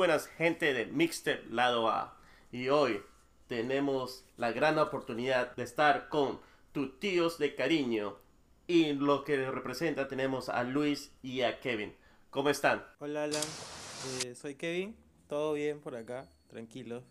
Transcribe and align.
buenas 0.00 0.28
gente 0.28 0.72
de 0.72 0.86
Mixtape 0.86 1.44
Lado 1.50 1.90
A. 1.90 2.16
Y 2.50 2.70
hoy 2.70 3.02
tenemos 3.48 4.24
la 4.38 4.50
gran 4.50 4.78
oportunidad 4.78 5.54
de 5.56 5.62
estar 5.62 6.08
con 6.08 6.40
tus 6.72 6.98
tíos 6.98 7.36
de 7.36 7.54
cariño. 7.54 8.16
Y 8.66 8.94
lo 8.94 9.24
que 9.24 9.50
representa 9.50 10.08
tenemos 10.08 10.48
a 10.48 10.64
Luis 10.64 11.12
y 11.22 11.42
a 11.42 11.60
Kevin. 11.60 11.94
¿Cómo 12.30 12.48
están? 12.48 12.82
Hola 12.98 13.24
Alan, 13.24 13.42
Eh, 14.24 14.34
soy 14.34 14.54
Kevin, 14.54 14.96
todo 15.28 15.52
bien 15.52 15.80
por 15.80 15.94
acá, 15.94 16.26
tranquilo. 16.48 17.02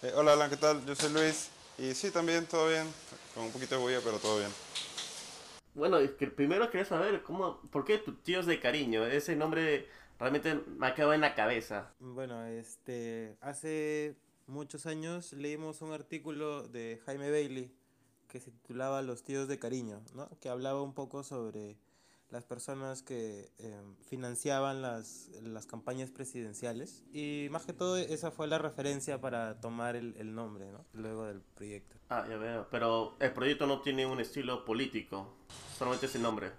Eh, 0.00 0.12
hola 0.14 0.32
Alan, 0.32 0.48
¿qué 0.48 0.56
tal? 0.56 0.82
Yo 0.86 0.94
soy 0.94 1.12
Luis. 1.12 1.50
Y 1.76 1.92
sí, 1.92 2.10
también 2.10 2.46
todo 2.46 2.66
bien. 2.70 2.86
Con 3.34 3.44
un 3.44 3.52
poquito 3.52 3.74
de 3.74 3.82
bulla, 3.82 4.00
pero 4.02 4.16
todo 4.16 4.38
bien. 4.38 4.50
Bueno, 5.74 5.98
primero 6.34 6.70
quería 6.70 6.86
saber 6.86 7.22
cómo, 7.22 7.60
por 7.70 7.84
qué 7.84 7.98
tus 7.98 8.22
tíos 8.22 8.46
de 8.46 8.58
cariño. 8.58 9.04
Ese 9.04 9.36
nombre 9.36 9.86
realmente 10.18 10.54
me 10.54 10.86
ha 10.86 10.94
quedado 10.94 11.14
en 11.14 11.20
la 11.20 11.34
cabeza. 11.34 11.94
Bueno, 12.00 12.44
este, 12.44 13.36
hace 13.40 14.16
muchos 14.46 14.86
años 14.86 15.32
leímos 15.32 15.82
un 15.82 15.92
artículo 15.92 16.66
de 16.68 17.00
Jaime 17.04 17.30
Bailey 17.30 17.72
que 18.28 18.40
se 18.40 18.50
titulaba 18.50 19.02
Los 19.02 19.22
tíos 19.22 19.48
de 19.48 19.58
cariño, 19.58 20.02
¿no? 20.14 20.28
Que 20.40 20.48
hablaba 20.48 20.82
un 20.82 20.94
poco 20.94 21.22
sobre 21.22 21.78
las 22.30 22.44
personas 22.44 23.02
que 23.02 23.50
eh, 23.58 23.80
financiaban 24.06 24.82
las, 24.82 25.30
las 25.42 25.66
campañas 25.66 26.10
presidenciales. 26.10 27.04
Y 27.10 27.48
más 27.50 27.64
que 27.64 27.72
todo 27.72 27.96
esa 27.96 28.30
fue 28.30 28.46
la 28.48 28.58
referencia 28.58 29.20
para 29.20 29.60
tomar 29.60 29.96
el, 29.96 30.14
el 30.18 30.34
nombre, 30.34 30.70
¿no? 30.70 30.84
Luego 30.92 31.24
del 31.24 31.40
proyecto. 31.40 31.96
Ah, 32.10 32.26
ya 32.28 32.36
veo. 32.36 32.68
Pero 32.70 33.16
el 33.20 33.32
proyecto 33.32 33.66
no 33.66 33.80
tiene 33.80 34.04
un 34.04 34.20
estilo 34.20 34.64
político. 34.64 35.36
Solamente 35.78 36.06
ese 36.06 36.18
nombre. 36.18 36.52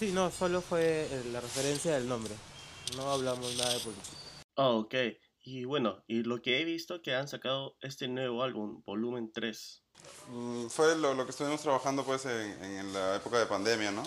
Sí, 0.00 0.12
no, 0.12 0.30
solo 0.30 0.62
fue 0.62 1.02
eh, 1.10 1.24
la 1.30 1.42
referencia 1.42 1.92
del 1.92 2.08
nombre. 2.08 2.32
No 2.96 3.10
hablamos 3.10 3.54
nada 3.58 3.74
de 3.74 3.80
política. 3.80 4.16
Oh, 4.54 4.78
ok. 4.78 4.94
Y 5.44 5.66
bueno, 5.66 6.02
y 6.06 6.22
lo 6.22 6.40
que 6.40 6.58
he 6.58 6.64
visto 6.64 7.02
que 7.02 7.14
han 7.14 7.28
sacado 7.28 7.76
este 7.82 8.08
nuevo 8.08 8.42
álbum, 8.42 8.82
volumen 8.86 9.30
3. 9.30 9.82
Mm, 10.30 10.68
fue 10.68 10.96
lo, 10.96 11.12
lo 11.12 11.26
que 11.26 11.32
estuvimos 11.32 11.60
trabajando 11.60 12.02
pues 12.02 12.24
en, 12.24 12.64
en 12.64 12.94
la 12.94 13.16
época 13.16 13.38
de 13.38 13.44
pandemia, 13.44 13.90
¿no? 13.90 14.02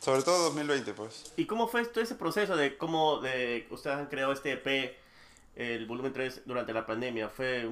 Sobre 0.00 0.22
todo 0.22 0.44
2020, 0.44 0.94
pues. 0.94 1.30
¿Y 1.36 1.44
cómo 1.44 1.68
fue 1.68 1.84
todo 1.84 2.02
ese 2.02 2.14
proceso 2.14 2.56
de 2.56 2.78
cómo 2.78 3.20
de, 3.20 3.68
ustedes 3.70 3.98
han 3.98 4.06
creado 4.06 4.32
este 4.32 4.52
EP, 4.52 4.96
el 5.56 5.84
volumen 5.84 6.14
3, 6.14 6.44
durante 6.46 6.72
la 6.72 6.86
pandemia? 6.86 7.28
¿Fue 7.28 7.68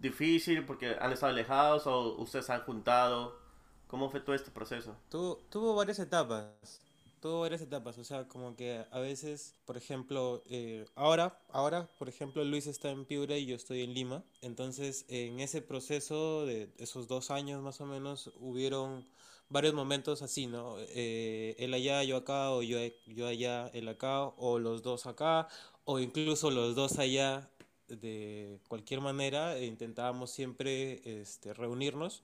difícil 0.00 0.66
porque 0.66 0.96
han 0.98 1.12
estado 1.12 1.30
alejados 1.30 1.86
o 1.86 2.16
ustedes 2.16 2.46
se 2.46 2.52
han 2.52 2.64
juntado? 2.64 3.46
¿Cómo 3.88 4.10
fue 4.10 4.20
todo 4.20 4.36
este 4.36 4.50
proceso? 4.50 4.94
Tuvo, 5.08 5.74
varias 5.74 5.98
etapas. 5.98 6.82
Tuvo 7.22 7.40
varias 7.40 7.62
etapas. 7.62 7.96
O 7.96 8.04
sea, 8.04 8.28
como 8.28 8.54
que 8.54 8.84
a 8.90 8.98
veces, 9.00 9.54
por 9.64 9.78
ejemplo, 9.78 10.42
eh, 10.50 10.84
ahora, 10.94 11.40
ahora, 11.48 11.88
por 11.98 12.08
ejemplo, 12.08 12.44
Luis 12.44 12.66
está 12.66 12.90
en 12.90 13.06
Piura 13.06 13.38
y 13.38 13.46
yo 13.46 13.56
estoy 13.56 13.82
en 13.82 13.94
Lima. 13.94 14.22
Entonces, 14.42 15.06
en 15.08 15.40
ese 15.40 15.62
proceso 15.62 16.44
de 16.44 16.70
esos 16.76 17.08
dos 17.08 17.30
años 17.30 17.62
más 17.62 17.80
o 17.80 17.86
menos, 17.86 18.30
hubieron 18.38 19.06
varios 19.48 19.72
momentos 19.72 20.20
así, 20.20 20.46
¿no? 20.46 20.76
Eh, 20.78 21.56
él 21.58 21.72
allá, 21.72 22.04
yo 22.04 22.18
acá, 22.18 22.50
o 22.50 22.62
yo, 22.62 22.78
yo 23.06 23.26
allá, 23.26 23.68
él 23.72 23.88
acá, 23.88 24.24
o 24.24 24.58
los 24.58 24.82
dos 24.82 25.06
acá, 25.06 25.48
o 25.84 25.98
incluso 25.98 26.50
los 26.50 26.74
dos 26.74 26.98
allá. 26.98 27.50
De 27.88 28.60
cualquier 28.68 29.00
manera, 29.00 29.58
intentábamos 29.60 30.30
siempre 30.30 31.00
este, 31.22 31.54
reunirnos 31.54 32.22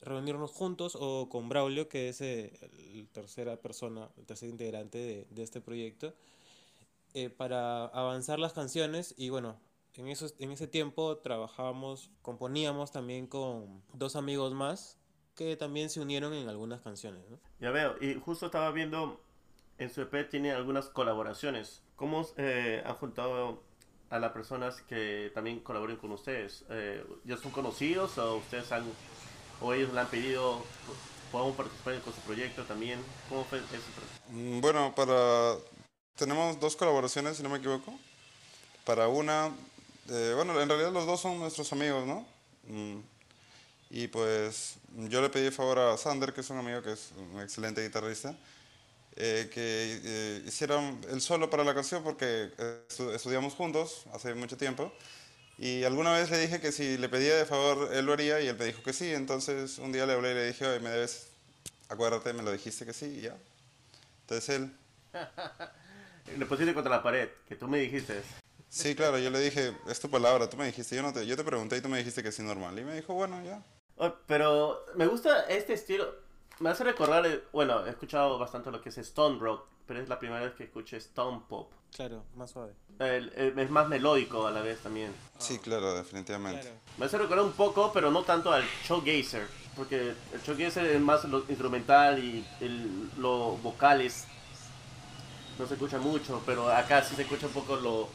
reunirnos 0.00 0.50
juntos 0.52 0.96
o 0.98 1.28
con 1.28 1.48
Braulio, 1.48 1.88
que 1.88 2.08
es 2.08 2.20
eh, 2.20 2.52
la 2.94 3.04
tercera 3.12 3.56
persona, 3.56 4.08
el 4.16 4.26
tercer 4.26 4.48
integrante 4.48 4.98
de, 4.98 5.26
de 5.30 5.42
este 5.42 5.60
proyecto, 5.60 6.14
eh, 7.14 7.28
para 7.28 7.86
avanzar 7.86 8.38
las 8.38 8.52
canciones 8.52 9.14
y 9.16 9.30
bueno, 9.30 9.58
en, 9.94 10.08
esos, 10.08 10.34
en 10.38 10.52
ese 10.52 10.68
tiempo 10.68 11.18
trabajábamos, 11.18 12.10
componíamos 12.22 12.92
también 12.92 13.26
con 13.26 13.82
dos 13.92 14.14
amigos 14.14 14.54
más 14.54 14.96
que 15.34 15.56
también 15.56 15.90
se 15.90 16.00
unieron 16.00 16.34
en 16.34 16.48
algunas 16.48 16.80
canciones. 16.82 17.22
¿no? 17.28 17.38
Ya 17.60 17.70
veo, 17.70 17.96
y 18.00 18.14
justo 18.14 18.46
estaba 18.46 18.70
viendo 18.70 19.20
en 19.78 19.90
su 19.90 20.02
EP 20.02 20.28
tiene 20.28 20.52
algunas 20.52 20.86
colaboraciones. 20.86 21.82
¿Cómo 21.96 22.26
eh, 22.36 22.82
han 22.84 22.94
juntado 22.96 23.62
a 24.10 24.18
las 24.18 24.32
personas 24.32 24.82
que 24.82 25.32
también 25.34 25.60
colaboren 25.60 25.96
con 25.96 26.12
ustedes? 26.12 26.64
Eh, 26.68 27.02
¿Ya 27.24 27.36
son 27.38 27.50
conocidos 27.50 28.18
o 28.18 28.36
ustedes 28.36 28.70
han 28.72 28.84
o 29.60 29.72
ellos 29.74 29.92
le 29.92 30.00
han 30.00 30.08
pedido 30.08 30.64
podamos 31.32 31.56
participar 31.56 32.00
con 32.00 32.12
su 32.14 32.20
proyecto 32.20 32.64
también? 32.64 33.00
¿Cómo 33.28 33.44
fue 33.44 33.58
proceso? 33.60 33.84
Mm, 34.30 34.60
Bueno, 34.60 34.94
para... 34.94 35.56
Tenemos 36.16 36.58
dos 36.60 36.76
colaboraciones, 36.76 37.36
si 37.36 37.42
no 37.42 37.48
me 37.48 37.58
equivoco. 37.58 37.98
Para 38.84 39.08
una... 39.08 39.50
eh, 40.08 40.32
bueno, 40.34 40.60
en 40.60 40.68
realidad 40.68 40.92
los 40.92 41.06
dos 41.06 41.20
son 41.20 41.38
nuestros 41.38 41.72
amigos, 41.72 42.06
¿no? 42.06 42.26
Mm, 42.64 42.98
Y 43.90 44.08
pues 44.08 44.74
yo 45.08 45.20
le 45.22 45.30
pedí 45.30 45.50
favor 45.50 45.78
a 45.78 45.96
Sander, 45.96 46.32
que 46.32 46.42
es 46.42 46.50
un 46.50 46.58
amigo 46.58 46.82
que 46.82 46.92
es 46.92 47.10
un 47.16 47.40
excelente 47.40 47.82
guitarrista, 47.82 48.36
eh, 49.16 49.50
que 49.52 50.00
eh, 50.04 50.42
hiciera 50.46 50.78
el 51.10 51.20
solo 51.20 51.50
para 51.50 51.64
la 51.64 51.74
canción 51.74 52.02
porque 52.02 52.50
eh, 52.58 52.82
estu- 52.88 53.12
estudiamos 53.14 53.54
juntos 53.54 54.04
hace 54.12 54.34
mucho 54.34 54.56
tiempo. 54.56 54.92
Y 55.62 55.84
alguna 55.84 56.14
vez 56.14 56.30
le 56.30 56.38
dije 56.38 56.58
que 56.58 56.72
si 56.72 56.96
le 56.96 57.10
pedía 57.10 57.36
de 57.36 57.44
favor, 57.44 57.90
él 57.92 58.06
lo 58.06 58.14
haría 58.14 58.40
y 58.40 58.48
él 58.48 58.56
me 58.58 58.64
dijo 58.64 58.82
que 58.82 58.94
sí. 58.94 59.12
Entonces 59.12 59.78
un 59.78 59.92
día 59.92 60.06
le 60.06 60.14
hablé 60.14 60.30
y 60.30 60.34
le 60.34 60.46
dije, 60.46 60.66
oye, 60.66 60.80
me 60.80 60.88
debes, 60.88 61.28
acuérdate, 61.90 62.32
me 62.32 62.42
lo 62.42 62.50
dijiste 62.50 62.86
que 62.86 62.94
sí 62.94 63.18
y 63.18 63.20
ya. 63.20 63.36
Entonces 64.22 64.48
él, 64.56 64.72
Le 66.38 66.46
pusiste 66.46 66.72
contra 66.72 66.90
la 66.96 67.02
pared, 67.02 67.28
que 67.46 67.56
tú 67.56 67.68
me 67.68 67.78
dijiste. 67.78 68.22
sí, 68.70 68.94
claro, 68.94 69.18
yo 69.18 69.30
le 69.30 69.40
dije, 69.40 69.76
es 69.86 70.00
tu 70.00 70.08
palabra, 70.08 70.48
tú 70.48 70.56
me 70.56 70.64
dijiste, 70.64 70.96
yo, 70.96 71.02
no 71.02 71.12
te, 71.12 71.26
yo 71.26 71.36
te 71.36 71.44
pregunté 71.44 71.76
y 71.76 71.80
tú 71.82 71.90
me 71.90 71.98
dijiste 71.98 72.22
que 72.22 72.32
sí 72.32 72.42
normal. 72.42 72.78
Y 72.78 72.84
me 72.84 72.94
dijo, 72.94 73.12
bueno, 73.12 73.42
ya. 73.44 73.62
Oh, 73.96 74.14
pero 74.26 74.86
me 74.94 75.06
gusta 75.06 75.42
este 75.42 75.74
estilo. 75.74 76.14
Me 76.60 76.70
hace 76.70 76.84
recordar, 76.84 77.26
eh, 77.26 77.42
bueno, 77.52 77.84
he 77.86 77.90
escuchado 77.90 78.38
bastante 78.38 78.70
lo 78.70 78.80
que 78.80 78.90
es 78.90 78.98
Stone 78.98 79.38
Rock, 79.38 79.66
pero 79.86 80.00
es 80.00 80.08
la 80.08 80.18
primera 80.18 80.40
vez 80.40 80.54
que 80.54 80.64
escuché 80.64 80.96
Stone 80.98 81.42
Pop. 81.48 81.72
Claro, 81.94 82.24
más 82.34 82.50
suave. 82.50 82.72
El- 83.00 83.32
el- 83.34 83.58
es 83.58 83.70
más 83.70 83.88
melódico 83.88 84.46
a 84.46 84.50
la 84.50 84.60
vez 84.60 84.78
también. 84.80 85.12
Sí, 85.38 85.58
claro, 85.58 85.94
definitivamente. 85.94 86.60
Claro. 86.60 86.76
Me 86.98 87.06
hace 87.06 87.16
recordar 87.16 87.44
un 87.46 87.52
poco, 87.52 87.90
pero 87.94 88.10
no 88.10 88.22
tanto 88.24 88.52
al 88.52 88.62
showgazer, 88.86 89.46
porque 89.74 90.12
el 90.34 90.40
showgazer 90.46 90.84
es 90.84 91.00
más 91.00 91.24
lo 91.24 91.38
instrumental 91.48 92.22
y 92.22 92.46
el, 92.60 93.10
lo 93.16 93.56
vocales 93.56 94.26
no 95.58 95.66
se 95.66 95.74
escucha 95.74 95.98
mucho, 95.98 96.42
pero 96.44 96.70
acá 96.70 97.02
sí 97.02 97.14
se 97.16 97.22
escucha 97.22 97.46
un 97.46 97.52
poco 97.54 97.76
lo, 97.76 98.08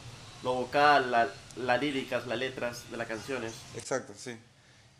lo 0.43 0.53
vocal, 0.53 1.09
la- 1.09 1.29
las 1.57 1.81
líricas, 1.81 2.27
las 2.27 2.37
letras 2.37 2.83
de 2.91 2.97
las 2.97 3.07
canciones. 3.07 3.53
Exacto, 3.75 4.13
sí. 4.15 4.37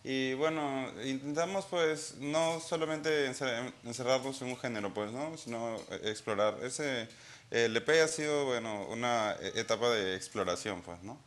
Y 0.04 0.34
bueno, 0.36 0.88
intentamos 1.04 1.66
pues 1.66 2.16
no 2.20 2.60
solamente 2.60 3.28
encer- 3.30 3.72
encerrarnos 3.84 4.42
en 4.42 4.50
un 4.50 4.58
género, 4.58 4.94
pues, 4.94 5.12
¿no? 5.12 5.36
Sino 5.38 5.76
eh, 5.92 6.02
explorar. 6.06 6.58
Ese, 6.64 7.08
el 7.52 7.76
EP 7.78 7.90
ha 8.04 8.08
sido, 8.08 8.46
bueno, 8.46 8.88
una 8.90 9.34
e- 9.40 9.60
etapa 9.60 9.90
de 9.90 10.16
exploración, 10.16 10.82
pues, 10.82 11.02
¿no? 11.04 11.20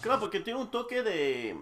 Claro, 0.00 0.20
porque 0.20 0.40
tiene 0.40 0.58
un 0.60 0.70
toque 0.70 1.02
de, 1.02 1.56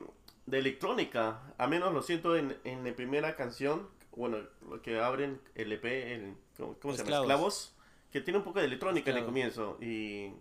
de 0.47 0.59
electrónica, 0.59 1.43
al 1.59 1.71
menos 1.71 1.93
lo 1.93 2.03
siento 2.03 2.37
en, 2.37 2.57
en 2.65 2.85
la 2.85 2.95
primera 2.95 3.37
canción, 3.37 3.89
bueno, 4.13 4.39
lo 4.69 4.81
que 4.83 4.99
abren 5.01 5.41
el 5.55 5.73
EP, 5.73 5.85
el, 5.85 6.35
¿cómo, 6.57 6.75
cómo 6.79 6.95
se 6.95 6.99
llama? 6.99 7.17
Esclavos. 7.17 7.23
Esclavos, 7.23 7.75
que 8.13 8.21
tiene 8.21 8.39
un 8.39 8.45
poco 8.45 8.61
de 8.61 8.67
electrónica 8.67 9.11
en 9.11 9.17
el 9.19 9.23
Esclavos. 9.25 9.25
comienzo 9.25 9.79
y... 9.81 10.33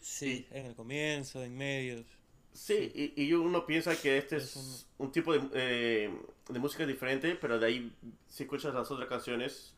Sí, 0.00 0.46
en 0.50 0.66
el 0.66 0.74
comienzo, 0.74 1.42
en 1.44 1.56
medios. 1.56 2.06
Sí, 2.52 2.90
y, 2.94 3.22
y 3.24 3.32
uno 3.34 3.64
piensa 3.66 3.94
que 4.00 4.18
este 4.18 4.36
es 4.36 4.56
Es 4.56 4.86
un 4.98 5.12
tipo 5.12 5.32
de, 5.32 5.40
eh, 5.54 6.10
de 6.48 6.58
música 6.58 6.84
diferente, 6.86 7.36
pero 7.36 7.58
de 7.58 7.66
ahí, 7.66 7.96
si 8.28 8.42
escuchas 8.44 8.74
las 8.74 8.90
otras 8.90 9.08
canciones, 9.08 9.74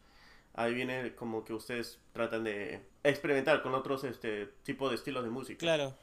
ahí 0.54 0.74
viene 0.74 1.14
como 1.14 1.44
que 1.44 1.52
ustedes 1.52 1.98
tratan 2.12 2.44
de 2.44 2.80
experimentar 3.04 3.62
con 3.62 3.74
otros 3.74 4.04
este 4.04 4.46
tipo 4.64 4.88
de 4.88 4.96
estilos 4.96 5.24
de 5.24 5.30
música. 5.30 5.58
Claro. 5.58 5.94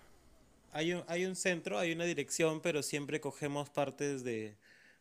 Hay 0.71 0.93
un, 0.93 1.03
hay 1.07 1.25
un 1.25 1.35
centro, 1.35 1.79
hay 1.79 1.91
una 1.93 2.05
dirección, 2.05 2.61
pero 2.61 2.83
siempre 2.83 3.19
cogemos 3.19 3.69
partes 3.69 4.23
de, 4.23 4.55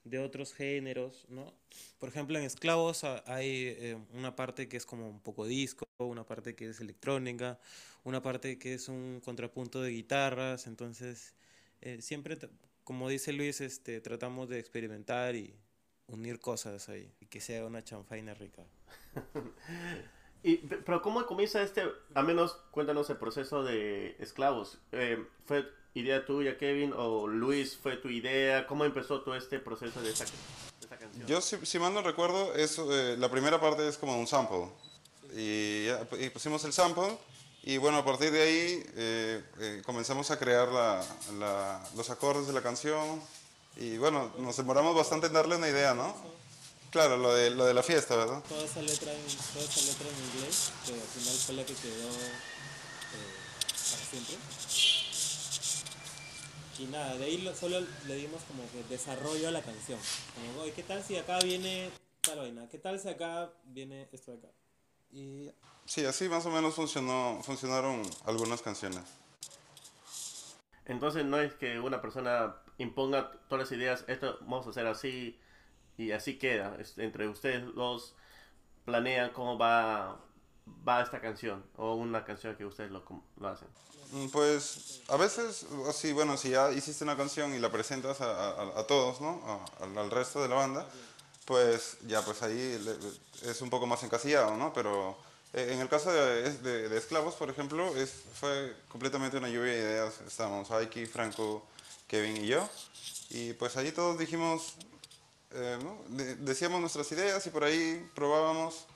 de 0.04 0.18
otros 0.18 0.54
géneros, 0.54 1.26
¿no? 1.28 1.52
Por 1.98 2.08
ejemplo, 2.08 2.38
en 2.38 2.44
Esclavos 2.44 3.04
ha- 3.04 3.22
hay 3.26 3.74
eh, 3.78 3.98
una 4.14 4.34
parte 4.34 4.68
que 4.68 4.78
es 4.78 4.86
como 4.86 5.08
un 5.08 5.20
poco 5.20 5.44
disco, 5.46 5.86
una 5.98 6.24
parte 6.24 6.54
que 6.54 6.70
es 6.70 6.80
electrónica, 6.80 7.58
una 8.04 8.22
parte 8.22 8.58
que 8.58 8.72
es 8.74 8.88
un 8.88 9.20
contrapunto 9.22 9.82
de 9.82 9.90
guitarras, 9.90 10.66
entonces 10.66 11.34
eh, 11.82 12.00
siempre, 12.00 12.38
como 12.84 13.08
dice 13.10 13.34
Luis, 13.34 13.60
este, 13.60 14.00
tratamos 14.00 14.48
de 14.48 14.58
experimentar 14.58 15.36
y 15.36 15.54
unir 16.06 16.38
cosas 16.40 16.88
ahí, 16.88 17.12
y 17.20 17.26
que 17.26 17.40
sea 17.42 17.66
una 17.66 17.84
chanfaina 17.84 18.32
rica. 18.32 18.64
Y, 20.42 20.56
pe- 20.58 20.76
pero 20.78 21.02
¿cómo 21.02 21.26
comienza 21.26 21.62
este, 21.62 21.82
al 22.14 22.24
menos 22.24 22.56
cuéntanos 22.70 23.10
el 23.10 23.16
proceso 23.16 23.64
de 23.64 24.14
Esclavos? 24.20 24.78
Eh, 24.92 25.24
¿Fue 25.46 25.68
idea 25.94 26.24
tuya, 26.24 26.56
Kevin, 26.56 26.92
o 26.96 27.26
Luis 27.26 27.76
fue 27.76 27.96
tu 27.96 28.08
idea? 28.08 28.66
¿Cómo 28.66 28.84
empezó 28.84 29.20
todo 29.22 29.34
este 29.34 29.58
proceso 29.58 30.00
de 30.00 30.10
esta, 30.10 30.24
de 30.24 30.30
esta 30.80 30.96
canción? 30.96 31.26
Yo, 31.26 31.40
si, 31.40 31.56
si 31.66 31.78
mal 31.80 31.92
no 31.92 32.02
recuerdo, 32.02 32.54
es, 32.54 32.78
eh, 32.78 33.16
la 33.18 33.28
primera 33.30 33.60
parte 33.60 33.86
es 33.88 33.98
como 33.98 34.16
un 34.18 34.26
sample. 34.28 34.68
Y, 35.36 35.88
y 36.20 36.30
pusimos 36.30 36.64
el 36.64 36.72
sample 36.72 37.18
Y 37.64 37.76
bueno, 37.76 37.98
a 37.98 38.04
partir 38.04 38.30
de 38.30 38.40
ahí 38.40 38.82
eh, 38.96 39.42
eh, 39.60 39.82
comenzamos 39.84 40.30
a 40.30 40.38
crear 40.38 40.68
la, 40.68 41.04
la- 41.38 41.82
los 41.96 42.08
acordes 42.10 42.46
de 42.46 42.52
la 42.52 42.62
canción. 42.62 43.20
Y 43.76 43.98
bueno, 43.98 44.32
nos 44.38 44.56
demoramos 44.56 44.94
bastante 44.94 45.26
en 45.26 45.32
darle 45.32 45.56
una 45.56 45.68
idea, 45.68 45.94
¿no? 45.94 46.14
Claro, 46.90 47.16
lo 47.18 47.34
de, 47.34 47.50
lo 47.50 47.66
de 47.66 47.74
la 47.74 47.82
fiesta, 47.82 48.16
¿verdad? 48.16 48.42
Toda 48.48 48.64
esa 48.64 48.80
letra 48.80 49.12
en, 49.12 49.26
toda 49.52 49.64
esa 49.64 49.80
letra 49.82 50.06
en 50.08 50.24
inglés, 50.36 50.72
que 50.86 50.92
al 50.94 51.00
final 51.00 51.34
fue 51.34 51.54
la 51.56 51.66
que 51.66 51.74
quedó 51.74 52.08
eh, 52.08 53.34
para 53.90 54.04
siempre. 54.10 54.36
Y 56.78 56.84
nada, 56.86 57.16
de 57.16 57.24
ahí 57.24 57.38
lo- 57.38 57.54
solo 57.54 57.80
le 58.06 58.14
dimos 58.14 58.40
como 58.44 58.62
que 58.70 58.84
desarrollo 58.88 59.48
a 59.48 59.50
la 59.50 59.60
canción. 59.62 59.98
Como, 60.34 60.62
oye, 60.62 60.72
¿qué 60.72 60.82
tal 60.82 61.04
si 61.04 61.16
acá 61.16 61.38
viene 61.40 61.90
tal 62.22 62.38
vaina? 62.38 62.68
¿Qué 62.70 62.78
tal 62.78 62.98
si 62.98 63.08
acá 63.08 63.50
viene 63.64 64.08
esto 64.12 64.30
de 64.32 64.38
acá? 64.38 64.48
Y 65.12 65.50
Sí, 65.84 66.04
así 66.04 66.28
más 66.28 66.44
o 66.46 66.50
menos 66.50 66.74
funcionó, 66.74 67.40
funcionaron 67.42 68.02
algunas 68.24 68.62
canciones. 68.62 69.02
Entonces 70.86 71.24
no 71.24 71.38
es 71.40 71.52
que 71.54 71.78
una 71.80 72.00
persona 72.00 72.56
imponga 72.78 73.30
todas 73.48 73.68
las 73.68 73.78
ideas, 73.78 74.04
esto 74.06 74.38
vamos 74.42 74.66
a 74.66 74.70
hacer 74.70 74.86
así 74.86 75.38
y 75.98 76.12
así 76.12 76.38
queda. 76.38 76.76
Entre 76.96 77.28
ustedes 77.28 77.74
dos 77.74 78.14
planean 78.84 79.30
cómo 79.30 79.58
va, 79.58 80.18
va 80.86 81.02
esta 81.02 81.20
canción 81.20 81.62
o 81.76 81.94
una 81.94 82.24
canción 82.24 82.56
que 82.56 82.64
ustedes 82.64 82.90
lo, 82.90 83.02
lo 83.38 83.48
hacen. 83.48 83.68
Mm, 84.12 84.28
Pues 84.28 85.02
a 85.08 85.16
veces, 85.16 85.66
así, 85.88 86.12
bueno, 86.12 86.36
si 86.38 86.50
ya 86.50 86.72
hiciste 86.72 87.04
una 87.04 87.16
canción 87.16 87.54
y 87.54 87.58
la 87.58 87.70
presentas 87.70 88.20
a, 88.22 88.50
a- 88.52 88.80
a 88.80 88.86
todos, 88.86 89.20
¿no? 89.20 89.42
A- 89.44 89.84
al, 89.84 89.98
al 89.98 90.10
resto 90.10 90.40
de 90.40 90.48
la 90.48 90.54
banda, 90.54 90.86
pues 91.44 91.98
ya, 92.06 92.22
pues 92.24 92.42
ahí 92.42 92.78
le- 92.78 93.50
es 93.50 93.60
un 93.60 93.68
poco 93.70 93.86
más 93.86 94.02
encasillado, 94.04 94.56
¿no? 94.56 94.72
Pero 94.72 95.18
eh, 95.52 95.70
en 95.72 95.80
el 95.80 95.88
caso 95.88 96.10
de, 96.12 96.52
de- 96.58 96.88
de 96.88 96.96
Esclavos, 96.98 97.34
por 97.34 97.50
ejemplo, 97.50 97.94
es, 97.96 98.22
fue 98.34 98.74
completamente 98.88 99.36
una 99.36 99.48
lluvia 99.48 99.72
de 99.72 99.78
ideas. 99.78 100.20
Estábamos 100.26 100.70
Aiki, 100.70 101.04
Franco, 101.06 101.66
Kevin 102.06 102.36
y 102.38 102.46
yo. 102.46 102.66
Y 103.30 103.52
pues 103.54 103.76
ahí 103.76 103.92
todos 103.92 104.18
dijimos, 104.18 104.74
eh, 105.52 105.78
¿no? 105.82 105.98
De- 106.16 106.36
decíamos 106.36 106.80
nuestras 106.80 107.10
ideas 107.12 107.46
y 107.46 107.50
por 107.50 107.64
ahí 107.64 108.08
probábamos. 108.14 108.86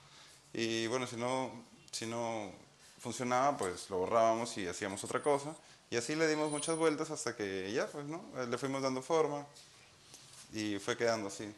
Y 0.53 0.87
bueno, 0.87 1.07
si 1.07 1.15
no, 1.15 1.51
si 1.91 2.05
no 2.05 2.51
funcionaba, 2.99 3.57
pues 3.57 3.89
lo 3.89 3.97
borrábamos 3.99 4.57
y 4.57 4.67
hacíamos 4.67 5.03
otra 5.03 5.21
cosa. 5.21 5.55
Y 5.89 5.97
así 5.97 6.15
le 6.15 6.27
dimos 6.27 6.49
muchas 6.51 6.75
vueltas 6.77 7.11
hasta 7.11 7.35
que 7.35 7.71
ya, 7.73 7.87
pues, 7.87 8.05
¿no? 8.05 8.23
Eh, 8.37 8.47
Le 8.47 8.57
fuimos 8.57 8.81
dando 8.81 9.01
forma 9.01 9.45
y 10.53 10.77
fue 10.79 10.97
quedando 10.97 11.27
así. 11.27 11.53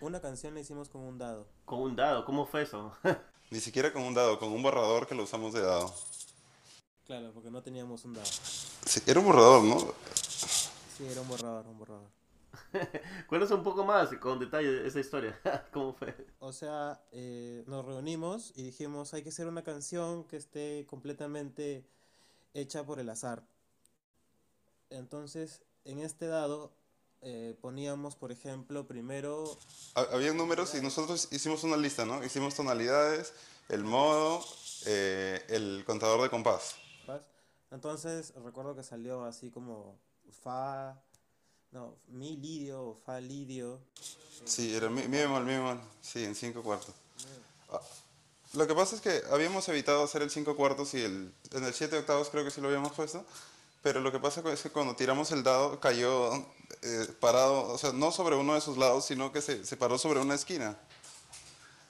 una 0.00 0.20
canción 0.20 0.54
la 0.54 0.60
hicimos 0.60 0.88
con 0.88 1.02
un 1.02 1.18
dado. 1.18 1.46
Con 1.64 1.80
un 1.80 1.96
dado, 1.96 2.24
¿cómo 2.24 2.46
fue 2.46 2.62
eso? 2.62 2.92
Ni 3.50 3.60
siquiera 3.60 3.92
con 3.92 4.02
un 4.02 4.14
dado, 4.14 4.38
con 4.38 4.50
un 4.50 4.62
borrador 4.62 5.06
que 5.06 5.14
lo 5.14 5.24
usamos 5.24 5.52
de 5.52 5.60
dado. 5.62 5.94
Claro, 7.06 7.32
porque 7.32 7.50
no 7.50 7.62
teníamos 7.62 8.04
un 8.04 8.14
dado. 8.14 8.26
Sí, 8.86 9.00
era 9.06 9.20
un 9.20 9.26
borrador, 9.26 9.62
¿no? 9.62 9.78
Sí, 10.96 11.06
era 11.06 11.20
un 11.20 11.28
borrador, 11.28 11.66
un 11.66 11.78
borrador. 11.78 12.08
Cuéntanos 13.28 13.50
un 13.58 13.62
poco 13.62 13.84
más 13.84 14.08
con 14.16 14.38
detalle 14.38 14.86
esa 14.86 15.00
historia. 15.00 15.38
¿Cómo 15.72 15.92
fue? 15.94 16.14
O 16.38 16.52
sea, 16.52 17.02
eh, 17.12 17.64
nos 17.66 17.84
reunimos 17.84 18.52
y 18.56 18.62
dijimos, 18.62 19.14
hay 19.14 19.22
que 19.22 19.28
hacer 19.30 19.46
una 19.46 19.62
canción 19.62 20.24
que 20.24 20.36
esté 20.36 20.86
completamente 20.88 21.84
hecha 22.54 22.84
por 22.84 22.98
el 22.98 23.08
azar. 23.08 23.42
Entonces, 24.90 25.62
en 25.84 26.00
este 26.00 26.26
dado 26.26 26.72
eh, 27.22 27.56
poníamos, 27.60 28.16
por 28.16 28.32
ejemplo, 28.32 28.86
primero, 28.86 29.44
Ha- 29.94 30.08
Había 30.14 30.32
números 30.34 30.74
y 30.74 30.80
nosotros 30.80 31.28
hicimos 31.32 31.62
una 31.64 31.76
lista, 31.76 32.04
¿no? 32.04 32.22
Hicimos 32.24 32.54
tonalidades, 32.54 33.32
el 33.68 33.84
modo, 33.84 34.44
eh, 34.86 35.40
el 35.48 35.84
contador 35.86 36.20
de 36.22 36.30
compás. 36.30 36.76
Entonces, 37.70 38.34
recuerdo 38.44 38.74
que 38.76 38.82
salió 38.82 39.24
así 39.24 39.50
como 39.50 39.98
fa, 40.42 41.00
no, 41.72 41.96
mi 42.08 42.36
lidio 42.36 42.82
o 42.82 42.94
fa 43.04 43.18
lidio. 43.20 43.80
Sí, 44.44 44.74
era 44.74 44.88
mi, 44.88 45.02
mi 45.08 45.16
bemol, 45.16 45.44
mi 45.44 45.52
bemol. 45.52 45.80
Sí, 46.00 46.24
en 46.24 46.34
cinco 46.34 46.62
cuartos. 46.62 46.94
Ah, 47.70 47.80
Lo 48.54 48.66
que 48.66 48.74
pasa 48.74 48.94
es 48.94 49.00
que 49.00 49.22
habíamos 49.30 49.68
evitado 49.68 50.04
hacer 50.04 50.22
el 50.22 50.30
cinco 50.30 50.54
cuartos 50.54 50.92
y 50.94 51.02
el, 51.02 51.32
en 51.52 51.64
el 51.64 51.72
siete 51.72 51.96
octavos 51.98 52.28
creo 52.28 52.44
que 52.44 52.50
sí 52.50 52.60
lo 52.60 52.68
habíamos 52.68 52.92
puesto. 52.92 53.24
Pero 53.82 54.00
lo 54.00 54.12
que 54.12 54.20
pasa 54.20 54.42
es 54.52 54.62
que 54.62 54.70
cuando 54.70 54.94
tiramos 54.94 55.32
el 55.32 55.42
dado 55.42 55.80
cayó 55.80 56.34
eh, 56.82 57.08
parado, 57.18 57.72
o 57.72 57.78
sea, 57.78 57.92
no 57.92 58.12
sobre 58.12 58.36
uno 58.36 58.54
de 58.54 58.60
sus 58.60 58.76
lados, 58.76 59.06
sino 59.06 59.32
que 59.32 59.40
se, 59.40 59.64
se 59.64 59.76
paró 59.76 59.98
sobre 59.98 60.20
una 60.20 60.34
esquina. 60.34 60.78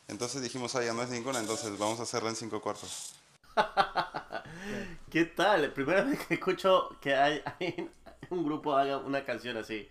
Entonces 0.08 0.43
dijimos, 0.43 0.75
ah, 0.75 0.82
ya 0.82 0.94
no 0.94 1.02
es 1.02 1.11
ninguna, 1.11 1.40
entonces 1.40 1.76
vamos 1.76 2.00
a 2.00 2.05
hacerla 2.05 2.31
en 2.31 2.37
cinco 2.37 2.62
cuartos. 2.62 3.14
¿Qué 5.11 5.25
tal? 5.26 5.73
Primera 5.73 6.02
vez 6.02 6.25
que 6.26 6.34
escucho 6.34 6.96
que 7.00 7.14
hay, 7.14 7.43
hay 7.58 7.90
un 8.32 8.44
grupo 8.44 8.75
haga 8.75 8.99
una 8.99 9.25
canción 9.25 9.56
así. 9.56 9.88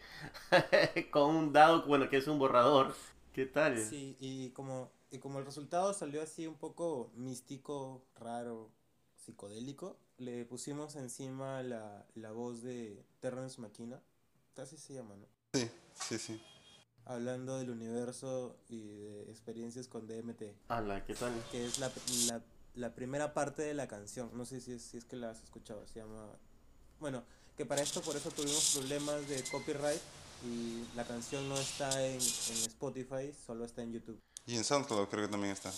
con 1.12 1.36
un 1.36 1.54
dado, 1.54 1.86
bueno, 1.86 2.10
que 2.10 2.18
es 2.18 2.28
un 2.28 2.40
borrador. 2.40 2.94
¿Qué 3.34 3.46
tal? 3.46 3.78
Sí, 3.78 4.18
y 4.20 4.50
como, 4.50 4.92
y 5.10 5.20
como 5.20 5.40
el 5.40 5.46
resultado 5.46 5.94
salió 5.94 6.22
así 6.22 6.48
un 6.48 6.56
poco 6.56 7.12
místico, 7.16 8.04
raro, 8.20 8.70
psicodélico, 9.16 9.98
le 10.18 10.46
pusimos 10.46 10.96
encima 10.96 11.64
la, 11.64 12.06
la 12.16 12.32
voz 12.32 12.62
de 12.62 13.06
Terrence 13.20 13.62
McKenna, 13.62 14.02
así 14.58 14.78
se 14.78 14.94
llama, 14.94 15.16
¿no? 15.16 15.26
Sí, 15.54 15.70
sí, 15.94 16.18
sí. 16.18 16.42
Hablando 17.06 17.58
del 17.58 17.72
universo 17.72 18.58
y 18.70 18.82
de 18.82 19.24
experiencias 19.24 19.88
con 19.88 20.08
DMT, 20.08 20.44
Ala, 20.68 21.04
¿qué 21.06 21.16
tal? 21.16 21.34
que 21.52 21.66
es 21.66 21.80
la, 21.80 21.92
la, 22.28 22.42
la 22.76 22.94
primera 22.94 23.34
parte 23.34 23.64
de 23.64 23.74
la 23.74 23.88
canción, 23.88 24.30
no 24.34 24.46
sé 24.46 24.62
si 24.62 24.74
es, 24.74 24.82
si 24.84 24.98
es 24.98 25.06
que 25.06 25.16
la 25.16 25.32
has 25.32 25.44
escuchado, 25.44 25.88
se 25.88 26.00
llama... 26.00 26.38
Bueno, 27.00 27.24
que 27.58 27.66
para 27.66 27.82
esto 27.82 28.02
por 28.02 28.16
eso 28.16 28.30
tuvimos 28.32 28.72
problemas 28.76 29.28
de 29.28 29.44
copyright 29.52 30.02
y 30.46 30.84
la 30.96 31.06
canción 31.06 31.48
no 31.48 31.58
está 31.58 32.04
en, 32.06 32.14
en 32.16 32.20
Spotify, 32.20 33.32
solo 33.46 33.66
está 33.66 33.84
en 33.84 33.94
YouTube 33.94 34.20
Y 34.48 34.56
en 34.58 34.64
SoundCloud 34.64 35.08
creo 35.10 35.26
que 35.26 35.32
también 35.32 35.54
está. 35.54 35.72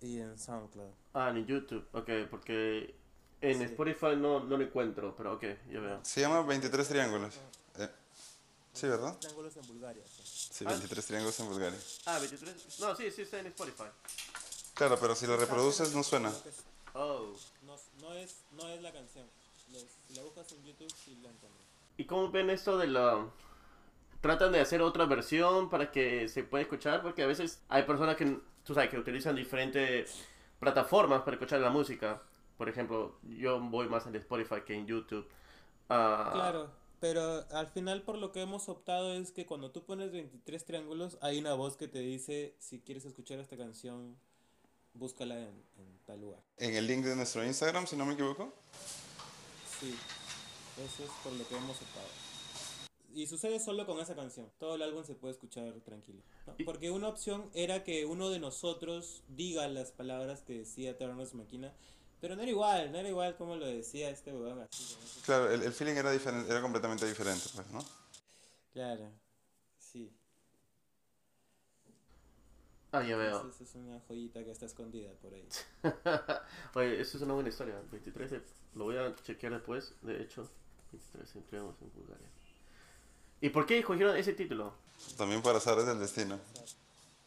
y 0.00 0.18
en 0.20 0.38
SoundCloud. 0.38 0.90
Ah, 1.14 1.30
en 1.30 1.44
YouTube. 1.46 1.84
Ok, 1.92 2.08
porque 2.30 2.94
en 3.40 3.58
Sí. 3.58 3.64
Spotify 3.64 4.16
no, 4.16 4.40
no 4.40 4.56
lo 4.56 4.62
encuentro, 4.64 5.14
pero 5.16 5.34
ok, 5.34 5.42
ya 5.72 5.80
veo. 5.80 6.00
Se 6.04 6.20
llama 6.20 6.42
23 6.42 6.86
triángulos. 6.88 7.34
Eh, 7.78 7.88
sí, 8.72 8.86
¿verdad? 8.86 9.16
Triángulos 9.18 9.56
en 9.56 9.66
Bulgaria. 9.66 10.04
sí. 10.06 10.22
Sí, 10.52 10.64
Ah. 10.66 10.70
23 10.70 11.06
triángulos 11.06 11.40
en 11.40 11.48
Bulgaria. 11.48 11.78
Ah, 12.06 12.18
23. 12.18 12.78
No, 12.80 12.94
sí, 12.96 13.10
sí 13.10 13.22
está 13.22 13.38
en 13.40 13.46
Spotify. 13.48 13.84
Claro, 14.74 14.98
pero 15.00 15.14
si 15.16 15.26
la 15.26 15.36
reproduces 15.36 15.92
no 15.94 16.02
suena. 16.04 16.32
Oh. 16.94 17.32
No, 17.62 17.76
no 18.00 18.14
es, 18.14 18.36
no 18.52 18.68
es 18.68 18.80
la 18.82 18.92
canción. 18.92 19.26
La 20.14 20.22
buscas 20.22 20.50
en 20.52 20.64
YouTube, 20.64 20.90
sí 20.90 21.18
la 21.22 21.28
encuentras. 21.28 21.66
¿Y 21.96 22.04
cómo 22.04 22.30
ven 22.30 22.50
esto 22.50 22.78
de 22.78 22.86
la... 22.86 23.26
Tratan 24.20 24.52
de 24.52 24.60
hacer 24.60 24.82
otra 24.82 25.04
versión 25.06 25.70
para 25.70 25.90
que 25.90 26.28
se 26.28 26.42
pueda 26.42 26.62
escuchar? 26.62 27.02
Porque 27.02 27.22
a 27.22 27.26
veces 27.26 27.62
hay 27.68 27.84
personas 27.84 28.16
que, 28.16 28.38
tú 28.64 28.74
sabes, 28.74 28.90
que 28.90 28.98
utilizan 28.98 29.36
diferentes 29.36 30.24
plataformas 30.58 31.22
para 31.22 31.36
escuchar 31.36 31.60
la 31.60 31.70
música. 31.70 32.22
Por 32.56 32.68
ejemplo, 32.68 33.18
yo 33.22 33.60
voy 33.60 33.88
más 33.88 34.06
en 34.06 34.16
Spotify 34.16 34.62
que 34.66 34.74
en 34.74 34.86
YouTube. 34.86 35.28
Ah, 35.88 36.30
Claro, 36.32 36.70
pero 37.00 37.44
al 37.52 37.68
final 37.68 38.02
por 38.02 38.18
lo 38.18 38.32
que 38.32 38.42
hemos 38.42 38.68
optado 38.68 39.14
es 39.14 39.30
que 39.30 39.46
cuando 39.46 39.70
tú 39.70 39.84
pones 39.84 40.10
23 40.10 40.64
triángulos, 40.64 41.16
hay 41.20 41.38
una 41.38 41.54
voz 41.54 41.76
que 41.76 41.86
te 41.86 42.00
dice, 42.00 42.56
si 42.58 42.80
quieres 42.80 43.04
escuchar 43.04 43.38
esta 43.38 43.56
canción, 43.56 44.16
búscala 44.94 45.38
en, 45.38 45.62
en 45.76 45.98
tal 46.06 46.20
lugar. 46.20 46.42
En 46.56 46.74
el 46.74 46.86
link 46.88 47.04
de 47.04 47.14
nuestro 47.14 47.44
Instagram, 47.44 47.86
si 47.86 47.96
no 47.96 48.04
me 48.04 48.14
equivoco. 48.14 48.52
Sí, 49.80 49.94
eso 50.84 51.04
es 51.04 51.10
por 51.22 51.32
lo 51.32 51.46
que 51.46 51.56
hemos 51.56 51.76
optado. 51.76 52.08
Y 53.14 53.26
sucede 53.26 53.58
solo 53.58 53.86
con 53.86 53.98
esa 54.00 54.14
canción. 54.14 54.50
Todo 54.58 54.74
el 54.74 54.82
álbum 54.82 55.04
se 55.04 55.14
puede 55.14 55.32
escuchar 55.32 55.72
tranquilo. 55.84 56.20
Porque 56.64 56.90
una 56.90 57.08
opción 57.08 57.50
era 57.54 57.82
que 57.84 58.04
uno 58.04 58.30
de 58.30 58.38
nosotros 58.38 59.22
diga 59.28 59.66
las 59.68 59.92
palabras 59.92 60.42
que 60.42 60.58
decía 60.58 60.96
Terrence 60.96 61.36
McKenna. 61.36 61.72
Pero 62.20 62.34
no 62.34 62.42
era 62.42 62.50
igual, 62.50 62.92
no 62.92 62.98
era 62.98 63.08
igual 63.08 63.36
como 63.36 63.56
lo 63.56 63.66
decía 63.66 64.10
este 64.10 64.32
huevón 64.32 64.60
así. 64.60 64.96
Claro, 65.24 65.50
el, 65.52 65.62
el 65.62 65.72
feeling 65.72 65.94
era, 65.94 66.10
diferente, 66.10 66.50
era 66.50 66.60
completamente 66.60 67.06
diferente, 67.06 67.44
pues, 67.54 67.70
¿no? 67.70 67.84
Claro, 68.72 69.10
sí. 69.78 70.12
Ah, 72.92 73.02
ya 73.02 73.16
veo. 73.16 73.36
Entonces 73.36 73.68
es 73.68 73.74
una 73.74 74.00
joyita 74.08 74.42
que 74.44 74.50
está 74.50 74.66
escondida 74.66 75.10
por 75.22 75.32
ahí. 75.34 75.48
Oye, 76.74 77.00
eso 77.00 77.16
es 77.16 77.22
una 77.22 77.34
buena 77.34 77.48
historia. 77.48 77.80
23, 77.90 78.30
de- 78.30 78.42
lo 78.74 78.84
voy 78.84 78.96
a 78.96 79.14
chequear 79.16 79.52
después. 79.54 79.94
De 80.02 80.20
hecho, 80.22 80.48
23 80.92 81.36
empleados 81.36 81.74
en 81.82 81.92
Bulgaria. 81.94 82.28
¿Y 83.40 83.50
por 83.50 83.66
qué 83.66 83.78
escogieron 83.78 84.16
ese 84.16 84.32
título? 84.32 84.74
También 85.16 85.42
para 85.42 85.58
azares 85.58 85.86
del 85.86 85.98
destino. 86.00 86.38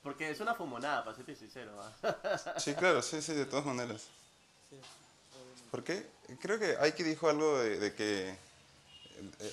Porque 0.03 0.29
es 0.29 0.39
una 0.39 0.55
fumonada, 0.55 1.03
para 1.03 1.15
serte 1.15 1.35
sincero. 1.35 1.71
¿ah? 1.79 2.55
Sí, 2.57 2.73
claro, 2.73 3.01
sí, 3.01 3.21
sí, 3.21 3.33
de 3.33 3.45
todas 3.45 3.65
maneras. 3.65 4.07
Sí. 4.69 4.77
¿Por 5.69 5.83
qué? 5.83 6.05
Creo 6.41 6.59
que 6.59 6.75
Aiki 6.77 7.03
dijo 7.03 7.29
algo 7.29 7.59
de, 7.59 7.79
de 7.79 7.93
que 7.93 8.35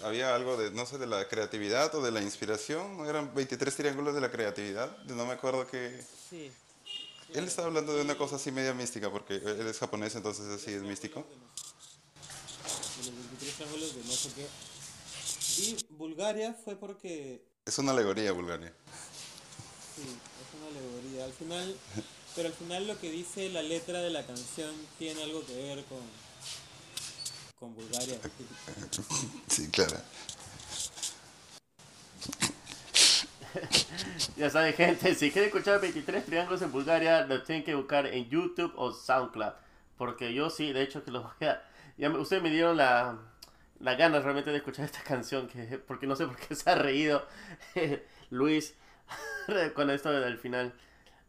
había 0.03 0.35
algo 0.35 0.57
de, 0.57 0.71
no 0.71 0.87
sé, 0.87 0.99
de 0.99 1.07
la 1.07 1.29
creatividad 1.29 1.95
o 1.95 2.03
de 2.03 2.11
la 2.11 2.23
inspiración. 2.23 3.07
Eran 3.07 3.35
23 3.35 3.75
triángulos 3.75 4.15
de 4.15 4.21
la 4.21 4.31
creatividad. 4.31 4.97
No 5.05 5.27
me 5.27 5.33
acuerdo 5.33 5.67
qué, 5.67 6.03
Sí. 6.31 6.51
Él 7.35 7.45
estaba 7.45 7.69
hablando 7.69 7.95
de 7.95 8.03
una 8.03 8.17
cosa 8.17 8.37
así 8.37 8.51
media 8.51 8.73
mística, 8.73 9.11
porque 9.11 9.35
él 9.35 9.67
es 9.67 9.79
japonés, 9.79 10.15
entonces 10.15 10.47
así 10.47 10.73
es 10.73 10.83
místico. 10.83 11.27
De 13.01 13.07
los 13.07 13.15
23 13.15 13.55
triángulos 13.55 13.95
de 13.95 14.05
no 14.05 14.13
sé 14.13 14.31
qué. 14.35 14.47
Y 15.63 15.77
Bulgaria 15.91 16.55
fue 16.65 16.77
porque 16.77 17.43
Es 17.67 17.79
una 17.79 17.93
alegoría, 17.93 18.33
Bulgaria. 18.33 18.73
Sí, 19.95 20.03
es 20.03 20.59
una 20.59 20.69
alegoría. 20.69 21.25
Al 21.27 21.33
final, 21.33 21.77
pero 22.35 22.49
al 22.49 22.55
final 22.55 22.87
lo 22.87 22.99
que 22.99 23.11
dice 23.11 23.51
la 23.51 23.63
letra 23.63 24.01
de 24.01 24.11
la 24.11 24.27
canción 24.27 24.75
tiene 24.99 25.23
algo 25.23 25.45
que 25.45 25.55
ver 25.55 25.85
con, 25.85 25.99
con 27.59 27.75
Bulgaria. 27.75 28.19
Sí, 29.49 29.69
claro. 29.71 29.97
Ya 34.37 34.51
saben, 34.51 34.73
gente, 34.75 35.15
si 35.15 35.31
quieren 35.31 35.49
escuchar 35.49 35.81
23 35.81 36.25
triángulos 36.25 36.63
en 36.63 36.71
Bulgaria, 36.71 37.25
lo 37.27 37.43
tienen 37.43 37.65
que 37.65 37.75
buscar 37.75 38.07
en 38.07 38.29
YouTube 38.29 38.73
o 38.77 38.93
SoundCloud. 38.93 39.53
Porque 39.97 40.33
yo 40.33 40.49
sí, 40.51 40.73
de 40.73 40.83
hecho, 40.83 41.05
que 41.05 41.11
lo 41.11 41.23
voy 41.23 41.49
a. 41.49 41.63
Ya 41.97 42.09
me- 42.09 42.19
ustedes 42.19 42.43
me 42.43 42.51
dieron 42.51 42.77
la, 42.77 43.19
la 43.81 43.95
ganas 43.95 44.23
realmente 44.23 44.51
de 44.51 44.59
escuchar 44.59 44.85
esta 44.85 45.03
canción, 45.03 45.49
que 45.49 45.79
porque 45.79 46.07
no 46.07 46.15
sé 46.15 46.27
por 46.27 46.37
qué 46.37 46.55
se 46.55 46.71
ha 46.71 46.77
reído 46.77 47.27
Luis 48.31 48.75
con 49.75 49.91
esto 49.91 50.11
del 50.13 50.39
final. 50.39 50.73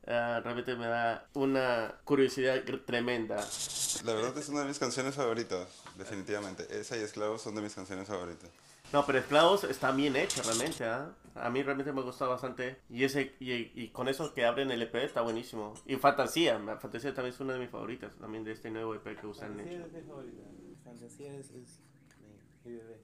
Ah, 0.07 0.39
realmente 0.43 0.75
me 0.75 0.87
da 0.87 1.27
una 1.33 1.95
curiosidad 2.03 2.61
tremenda. 2.85 3.37
La 4.03 4.13
verdad 4.13 4.37
es 4.37 4.49
una 4.49 4.61
de 4.61 4.67
mis 4.67 4.79
canciones 4.79 5.15
favoritas, 5.15 5.67
definitivamente. 5.99 6.65
Esa 6.79 6.97
y 6.97 7.01
Esclavos 7.01 7.41
son 7.43 7.53
de 7.55 7.61
mis 7.61 7.75
canciones 7.75 8.07
favoritas. 8.07 8.49
No, 8.91 9.05
pero 9.05 9.19
Esclavos 9.19 9.63
está 9.65 9.91
bien 9.91 10.15
hecho 10.15 10.41
realmente, 10.41 10.83
¿ah? 10.85 11.11
A 11.35 11.49
mí 11.51 11.61
realmente 11.61 11.93
me 11.93 12.01
gustó 12.01 12.27
bastante. 12.27 12.81
Y 12.89 13.03
ese 13.03 13.35
y, 13.39 13.53
y 13.79 13.89
con 13.89 14.07
eso 14.07 14.33
que 14.33 14.45
abren 14.45 14.71
el 14.71 14.81
EP 14.81 14.95
está 14.95 15.21
buenísimo. 15.21 15.75
Y 15.85 15.95
Fantasía, 15.97 16.59
Fantasía 16.81 17.13
también 17.13 17.35
es 17.35 17.39
una 17.39 17.53
de 17.53 17.59
mis 17.59 17.69
favoritas, 17.69 18.11
también 18.19 18.43
de 18.43 18.53
este 18.53 18.71
nuevo 18.71 18.95
EP 18.95 19.19
que 19.19 19.27
usan. 19.27 19.49
Fantasía 19.55 19.85
es 19.85 19.93
mi 19.93 20.01
favorita. 20.01 20.41
Fantasía 20.83 21.33
es, 21.35 21.45
es 21.51 21.79
mi, 22.63 22.71
mi 22.71 22.77
bebé. 22.77 22.99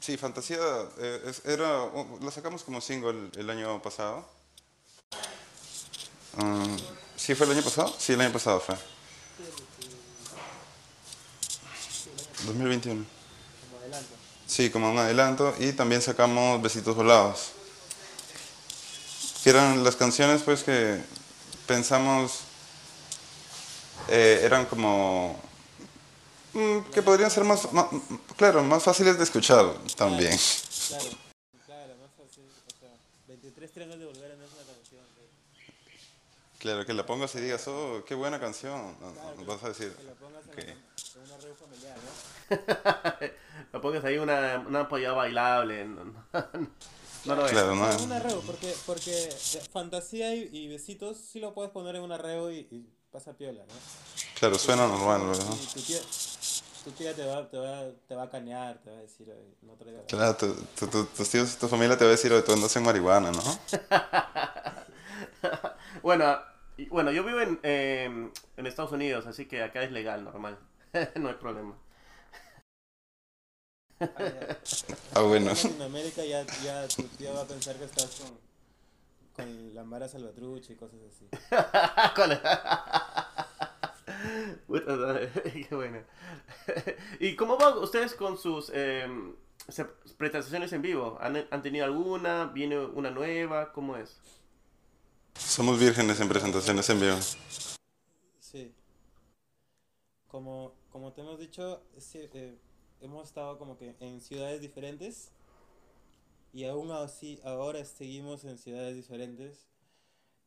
Sí, 0.00 0.16
Fantasía 0.16 0.58
eh, 0.98 1.22
es- 1.26 1.44
era, 1.46 1.82
oh, 1.84 2.18
la 2.20 2.30
sacamos 2.30 2.64
como 2.64 2.80
single 2.80 3.30
el 3.36 3.48
año 3.48 3.80
pasado. 3.80 4.28
Ah, 6.36 6.66
¿Sí 7.16 7.34
fue 7.34 7.46
el 7.46 7.52
año 7.52 7.62
pasado? 7.62 7.94
Sí, 7.98 8.12
el 8.12 8.20
año 8.20 8.32
pasado 8.32 8.60
fue. 8.60 8.74
2021. 12.46 13.04
Como 13.04 13.80
adelanto. 13.82 14.14
Sí, 14.46 14.70
como 14.70 14.90
un 14.90 14.98
adelanto. 14.98 15.54
Y 15.58 15.72
también 15.72 16.00
sacamos 16.02 16.60
Besitos 16.62 16.94
Volados. 16.96 17.50
Que 19.42 19.50
eran 19.50 19.84
las 19.84 19.94
canciones 19.96 20.42
pues 20.42 20.62
que 20.64 21.00
pensamos 21.66 22.40
eh, 24.08 24.40
eran 24.44 24.66
como 24.66 25.38
mm, 26.52 26.78
que 26.92 27.02
podrían 27.02 27.30
ser 27.30 27.44
más, 27.44 27.72
ma- 27.72 27.88
m- 27.90 28.00
claro, 28.36 28.62
más 28.62 28.82
fáciles 28.82 29.16
de 29.18 29.24
escuchar 29.24 29.72
también. 29.96 30.36
Claro, 30.88 31.04
claro, 31.66 31.94
más 32.00 32.10
fácil. 32.16 32.44
O 32.66 32.80
sea, 32.80 32.90
23 33.28 33.72
triángulos 33.72 34.00
de 34.00 34.06
Bulgaria 34.06 34.36
no 34.36 34.44
es 34.44 34.50
una 34.52 34.62
canción. 34.74 35.02
que- 35.14 36.58
Claro, 36.58 36.86
que 36.86 36.92
la 36.94 37.06
pongas 37.06 37.34
y 37.36 37.40
digas, 37.40 37.66
oh, 37.68 38.02
qué 38.06 38.14
buena 38.14 38.38
canción. 38.40 38.96
No, 39.00 39.12
no, 39.36 39.44
vas 39.44 39.62
a 39.64 39.68
decir, 39.68 39.92
Que 39.92 40.04
la 40.04 40.12
pongas 40.14 40.42
en, 40.44 40.50
Ok. 40.50 40.56
la- 40.58 40.95
en 41.16 41.22
una 41.30 41.36
red 41.38 41.54
familiar, 41.54 41.96
¿no? 42.04 43.26
Lo 43.72 43.80
pongas 43.80 44.04
ahí 44.04 44.18
una, 44.18 44.64
una 44.66 44.80
apoyada 44.80 45.14
bailable. 45.14 45.84
No, 45.86 46.04
no, 46.04 46.24
no 47.24 47.34
lo 47.34 47.46
es. 47.46 47.52
claro, 47.52 47.74
no, 47.74 47.90
En 47.92 48.00
un 48.02 48.12
arreo, 48.12 48.40
porque, 48.46 48.72
porque 48.86 49.28
eh, 49.28 49.62
fantasía 49.72 50.34
y, 50.34 50.48
y 50.52 50.68
besitos 50.68 51.16
sí 51.18 51.40
lo 51.40 51.52
puedes 51.54 51.72
poner 51.72 51.96
en 51.96 52.02
un 52.02 52.12
arreo 52.12 52.50
y, 52.52 52.58
y 52.70 52.86
pasa 53.10 53.32
piola, 53.36 53.62
¿no? 53.66 53.74
claro, 54.38 54.58
suena 54.58 54.86
normal, 54.86 55.26
¿verdad? 55.28 55.44
Y 55.60 55.66
tu 55.74 55.80
tía, 55.80 55.98
tu 56.84 56.90
tía 56.92 57.14
te, 57.16 57.24
va, 57.24 57.48
te, 57.50 57.56
va, 57.58 57.82
te 58.06 58.14
va 58.14 58.22
a 58.24 58.30
canear, 58.30 58.78
te 58.82 58.90
va 58.90 58.98
a 58.98 59.00
decir, 59.00 59.28
"Oye, 59.30 59.54
no 59.62 59.72
traigas. 59.74 60.02
Claro, 60.06 60.36
tu- 60.36 60.54
tu- 60.78 60.86
tu- 60.86 61.04
tus 61.06 61.28
tíos, 61.30 61.56
tu 61.56 61.66
familia 61.68 61.96
te 61.98 62.04
va 62.04 62.10
a 62.10 62.12
decir, 62.12 62.32
tú 62.44 62.52
andas 62.52 62.74
en 62.76 62.84
marihuana, 62.84 63.32
¿no? 63.32 63.42
Bueno, 66.02 66.38
bueno, 66.90 67.10
yo 67.10 67.24
vivo 67.24 67.40
en, 67.40 67.58
em, 67.62 68.30
en 68.56 68.66
Estados 68.66 68.92
Unidos, 68.92 69.26
así 69.26 69.46
que 69.46 69.62
acá 69.62 69.82
es 69.82 69.90
legal, 69.90 70.22
normal. 70.24 70.58
no 71.16 71.28
hay 71.28 71.34
problema. 71.34 71.76
Ah. 74.00 74.08
Ah, 75.14 75.22
bueno. 75.22 75.50
En 75.50 75.56
Latinoamérica 75.56 76.24
ya, 76.24 76.44
ya 76.62 76.86
tu 76.88 77.02
tía 77.04 77.32
va 77.32 77.42
a 77.42 77.46
pensar 77.46 77.76
que 77.76 77.84
estás 77.84 78.20
con, 78.20 78.38
con 79.34 79.74
la 79.74 79.84
Mara 79.84 80.08
Salvatrucha 80.08 80.72
y 80.72 80.76
cosas 80.76 81.00
así. 81.10 81.26
Qué 85.68 85.74
buena. 85.74 86.04
¿Y 87.20 87.36
cómo 87.36 87.56
van 87.56 87.78
ustedes 87.78 88.14
con 88.14 88.36
sus 88.38 88.70
em, 88.74 89.34
se- 89.68 89.84
presentaciones 89.84 90.72
en 90.72 90.82
vivo? 90.82 91.16
¿Han, 91.20 91.46
han 91.50 91.62
tenido 91.62 91.84
alguna? 91.84 92.46
¿Viene 92.46 92.78
una 92.78 93.10
nueva? 93.10 93.72
¿Cómo 93.72 93.96
es? 93.96 94.18
Somos 95.38 95.78
vírgenes 95.78 96.20
en 96.20 96.28
presentaciones 96.28 96.88
en 96.90 97.00
vivo. 97.00 97.16
Sí. 98.40 98.74
Como, 100.28 100.74
como 100.96 101.12
te 101.12 101.20
hemos 101.20 101.38
dicho, 101.38 101.82
sí, 101.98 102.26
eh, 102.32 102.56
hemos 103.02 103.28
estado 103.28 103.58
como 103.58 103.76
que 103.76 103.94
en 104.00 104.18
ciudades 104.22 104.62
diferentes 104.62 105.30
y 106.54 106.64
aún 106.64 106.90
así 106.90 107.38
ahora 107.44 107.84
seguimos 107.84 108.44
en 108.44 108.56
ciudades 108.56 108.96
diferentes. 108.96 109.66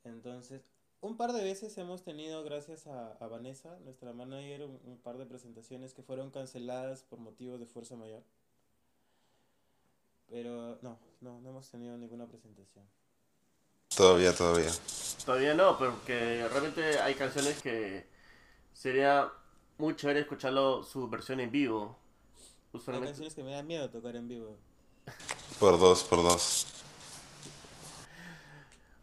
Entonces, 0.04 0.64
un 1.02 1.18
par 1.18 1.34
de 1.34 1.44
veces 1.44 1.78
hemos 1.78 2.02
tenido, 2.02 2.44
gracias 2.44 2.88
a, 2.88 3.12
a 3.20 3.28
Vanessa, 3.28 3.78
nuestra 3.86 4.12
manager, 4.12 4.64
un, 4.64 4.80
un 4.86 4.98
par 4.98 5.20
de 5.20 5.28
presentaciones 5.28 5.94
que 5.94 6.02
fueron 6.02 6.32
canceladas 6.32 7.04
por 7.04 7.20
motivos 7.20 7.60
de 7.60 7.68
fuerza 7.68 7.96
mayor. 7.96 8.24
Pero 10.32 10.80
no, 10.82 10.98
no, 11.22 11.40
no 11.42 11.50
hemos 11.52 11.70
tenido 11.70 11.96
ninguna 11.96 12.26
presentación. 12.26 12.86
Todavía, 13.96 14.36
todavía. 14.36 14.72
Todavía 15.24 15.54
no, 15.54 15.78
porque 15.78 16.48
realmente 16.48 16.98
hay 16.98 17.14
canciones 17.14 17.62
que 17.62 18.08
sería 18.74 19.32
muy 19.80 19.96
chévere 19.96 20.20
escucharlo 20.20 20.84
su 20.84 21.10
versión 21.10 21.40
en 21.40 21.50
vivo. 21.52 21.98
Hay 22.74 22.80
Usualmente. 22.80 23.08
canciones 23.08 23.34
que 23.34 23.44
me 23.44 23.52
da 23.52 23.64
miedo 23.64 23.90
tocar 23.90 24.16
en 24.16 24.28
vivo. 24.28 24.56
Por 25.60 25.80
dos, 25.80 26.04
por 26.04 26.22
dos. 26.22 26.68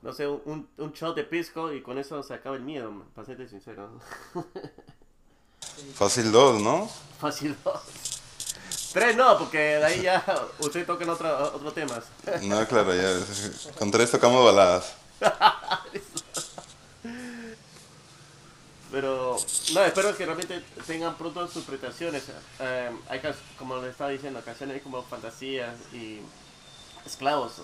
No 0.02 0.12
sé, 0.12 0.28
un, 0.28 0.68
un 0.76 0.92
shot 0.92 1.16
de 1.16 1.24
pisco 1.24 1.72
y 1.72 1.82
con 1.82 1.98
eso 1.98 2.22
se 2.22 2.34
acaba 2.34 2.54
el 2.54 2.62
miedo, 2.62 2.92
para 3.14 3.26
serte 3.26 3.48
sincero. 3.48 3.98
Fácil 5.94 6.30
dos, 6.30 6.62
¿no? 6.62 6.88
Fácil 7.18 7.56
dos. 7.64 7.80
Tres 8.92 9.16
no, 9.16 9.36
porque 9.38 9.58
de 9.58 9.84
ahí 9.84 10.02
ya 10.02 10.24
ustedes 10.60 10.86
tocan 10.86 11.08
otro, 11.10 11.54
otro 11.54 11.72
temas. 11.72 12.04
No, 12.42 12.66
claro, 12.68 12.94
ya. 12.94 13.12
Con 13.78 13.90
tres 13.90 14.10
tocamos 14.10 14.44
baladas. 14.44 14.94
Pero, 18.92 19.36
no, 19.74 19.84
espero 19.84 20.16
que 20.16 20.24
realmente 20.24 20.62
tengan 20.86 21.16
pronto 21.16 21.46
sus 21.48 21.64
presentaciones. 21.64 22.22
Eh, 22.60 22.90
hay, 23.08 23.20
como 23.58 23.76
les 23.82 23.90
estaba 23.90 24.10
diciendo, 24.10 24.40
canciones 24.44 24.80
como 24.82 25.02
Fantasías 25.02 25.74
y 25.92 26.20
Esclavos. 27.04 27.54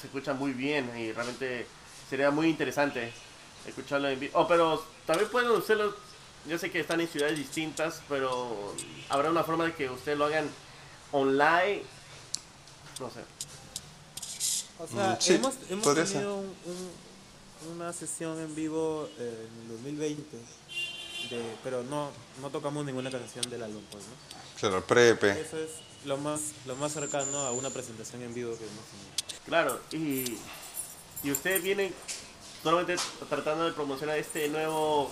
Se 0.00 0.08
escuchan 0.08 0.36
muy 0.38 0.52
bien 0.52 0.90
y 0.98 1.12
realmente 1.12 1.66
sería 2.10 2.30
muy 2.32 2.48
interesante 2.48 3.12
escucharlo 3.66 4.08
en 4.08 4.18
vivo. 4.18 4.32
Oh, 4.40 4.48
pero 4.48 4.84
también 5.06 5.30
pueden 5.30 5.56
hacerlo. 5.56 5.94
Yo 6.48 6.58
sé 6.58 6.72
que 6.72 6.80
están 6.80 7.00
en 7.00 7.06
ciudades 7.08 7.38
distintas, 7.38 8.02
pero 8.08 8.74
habrá 9.08 9.30
una 9.30 9.44
forma 9.44 9.64
de 9.66 9.74
que 9.74 9.88
ustedes 9.88 10.18
lo 10.18 10.24
hagan 10.24 10.50
online. 11.12 11.82
No 12.98 13.08
sé. 13.10 13.20
O 14.80 14.88
sea, 14.88 15.10
Mm, 15.12 15.16
sí, 15.20 15.34
hemos, 15.34 15.54
hemos 15.70 15.94
tenido 15.94 16.34
un- 16.36 16.56
un- 16.66 16.90
una 17.66 17.92
sesión 17.92 18.38
en 18.40 18.54
vivo 18.54 19.08
eh, 19.18 19.48
en 19.48 19.62
el 19.62 19.68
2020, 19.68 20.36
de, 21.30 21.42
pero 21.62 21.82
no, 21.84 22.10
no 22.40 22.50
tocamos 22.50 22.84
ninguna 22.84 23.10
canción 23.10 23.48
del 23.50 23.62
álbum, 23.62 23.82
pues, 23.90 24.04
¿no? 24.04 24.12
Claro, 24.58 24.84
pre-EP. 24.84 25.24
Eso 25.24 25.58
es 25.58 25.70
lo 26.04 26.16
más, 26.18 26.52
lo 26.66 26.76
más 26.76 26.92
cercano 26.92 27.38
a 27.38 27.52
una 27.52 27.70
presentación 27.70 28.22
en 28.22 28.34
vivo 28.34 28.56
que 28.56 28.64
hemos 28.64 28.84
tenido. 28.84 29.44
Claro, 29.46 29.80
y, 29.90 30.38
y 31.22 31.30
ustedes 31.30 31.62
vienen 31.62 31.92
solamente 32.62 32.96
tratando 33.28 33.64
de 33.64 33.72
promocionar 33.72 34.16
este 34.18 34.48
nuevo 34.48 35.10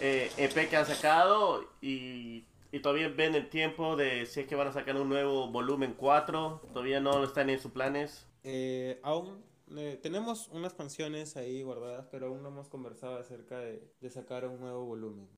eh, 0.00 0.30
EP 0.36 0.68
que 0.68 0.76
han 0.76 0.86
sacado 0.86 1.64
y, 1.80 2.44
y 2.70 2.80
todavía 2.80 3.08
ven 3.08 3.34
el 3.34 3.48
tiempo 3.48 3.96
de 3.96 4.26
si 4.26 4.40
es 4.40 4.46
que 4.46 4.54
van 4.54 4.68
a 4.68 4.72
sacar 4.72 4.96
un 4.96 5.08
nuevo 5.08 5.48
volumen 5.48 5.94
4, 5.96 6.62
todavía 6.72 7.00
no 7.00 7.22
están 7.24 7.50
en 7.50 7.60
sus 7.60 7.72
planes. 7.72 8.26
Eh, 8.44 8.98
aún 9.02 9.42
eh, 9.76 9.98
tenemos 10.02 10.48
unas 10.48 10.74
canciones 10.74 11.36
ahí 11.36 11.62
guardadas, 11.62 12.06
pero 12.10 12.26
aún 12.28 12.42
no 12.42 12.48
hemos 12.48 12.68
conversado 12.68 13.18
acerca 13.18 13.58
de, 13.58 13.82
de 14.00 14.10
sacar 14.10 14.46
un 14.46 14.60
nuevo 14.60 14.84
volumen. 14.84 15.28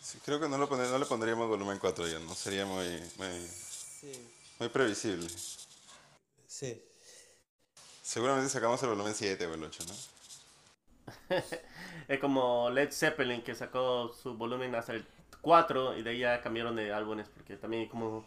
Sí, 0.00 0.18
creo 0.24 0.40
que 0.40 0.48
no, 0.48 0.58
lo 0.58 0.68
pone- 0.68 0.88
no 0.88 0.98
le 0.98 1.06
pondríamos 1.06 1.48
volumen 1.48 1.78
4 1.78 2.06
ya, 2.08 2.18
¿no? 2.20 2.34
Sería 2.34 2.66
muy, 2.66 2.86
muy, 3.18 3.46
Sí. 4.00 4.12
muy 4.58 4.68
previsible. 4.68 5.28
Sí. 6.46 6.82
Seguramente 8.02 8.50
sacamos 8.50 8.82
el 8.82 8.90
volumen 8.90 9.14
7 9.14 9.46
o 9.46 9.54
el 9.54 9.62
8, 9.64 9.84
¿no? 9.86 9.94
es 12.08 12.18
como 12.20 12.70
Led 12.70 12.90
Zeppelin 12.92 13.42
que 13.42 13.54
sacó 13.54 14.12
su 14.12 14.34
volumen 14.34 14.74
hasta 14.74 14.92
el 14.94 15.06
4 15.40 15.96
y 15.96 16.02
de 16.02 16.10
ahí 16.10 16.18
ya 16.20 16.40
cambiaron 16.40 16.76
de 16.76 16.92
álbumes 16.92 17.28
porque 17.28 17.56
también 17.56 17.88
como 17.88 18.24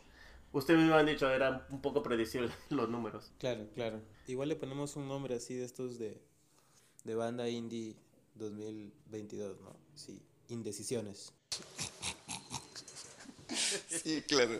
usted 0.56 0.76
mismo 0.78 0.96
han 0.96 1.06
dicho 1.06 1.30
era 1.30 1.68
un 1.70 1.82
poco 1.82 2.02
predecible 2.02 2.50
los 2.70 2.90
números. 2.90 3.32
Claro, 3.40 3.68
claro. 3.76 4.02
Igual 4.28 4.50
le 4.50 4.56
ponemos 4.56 4.96
un 4.96 5.08
nombre 5.08 5.36
así 5.36 5.54
de 5.54 5.66
estos 5.66 6.00
de, 6.00 6.22
de 7.04 7.16
banda 7.16 7.48
indie 7.50 7.96
2022, 8.36 9.62
¿no? 9.62 9.76
Sí, 9.94 10.22
indecisiones. 10.50 11.32
Sí, 13.88 14.22
claro. 14.24 14.60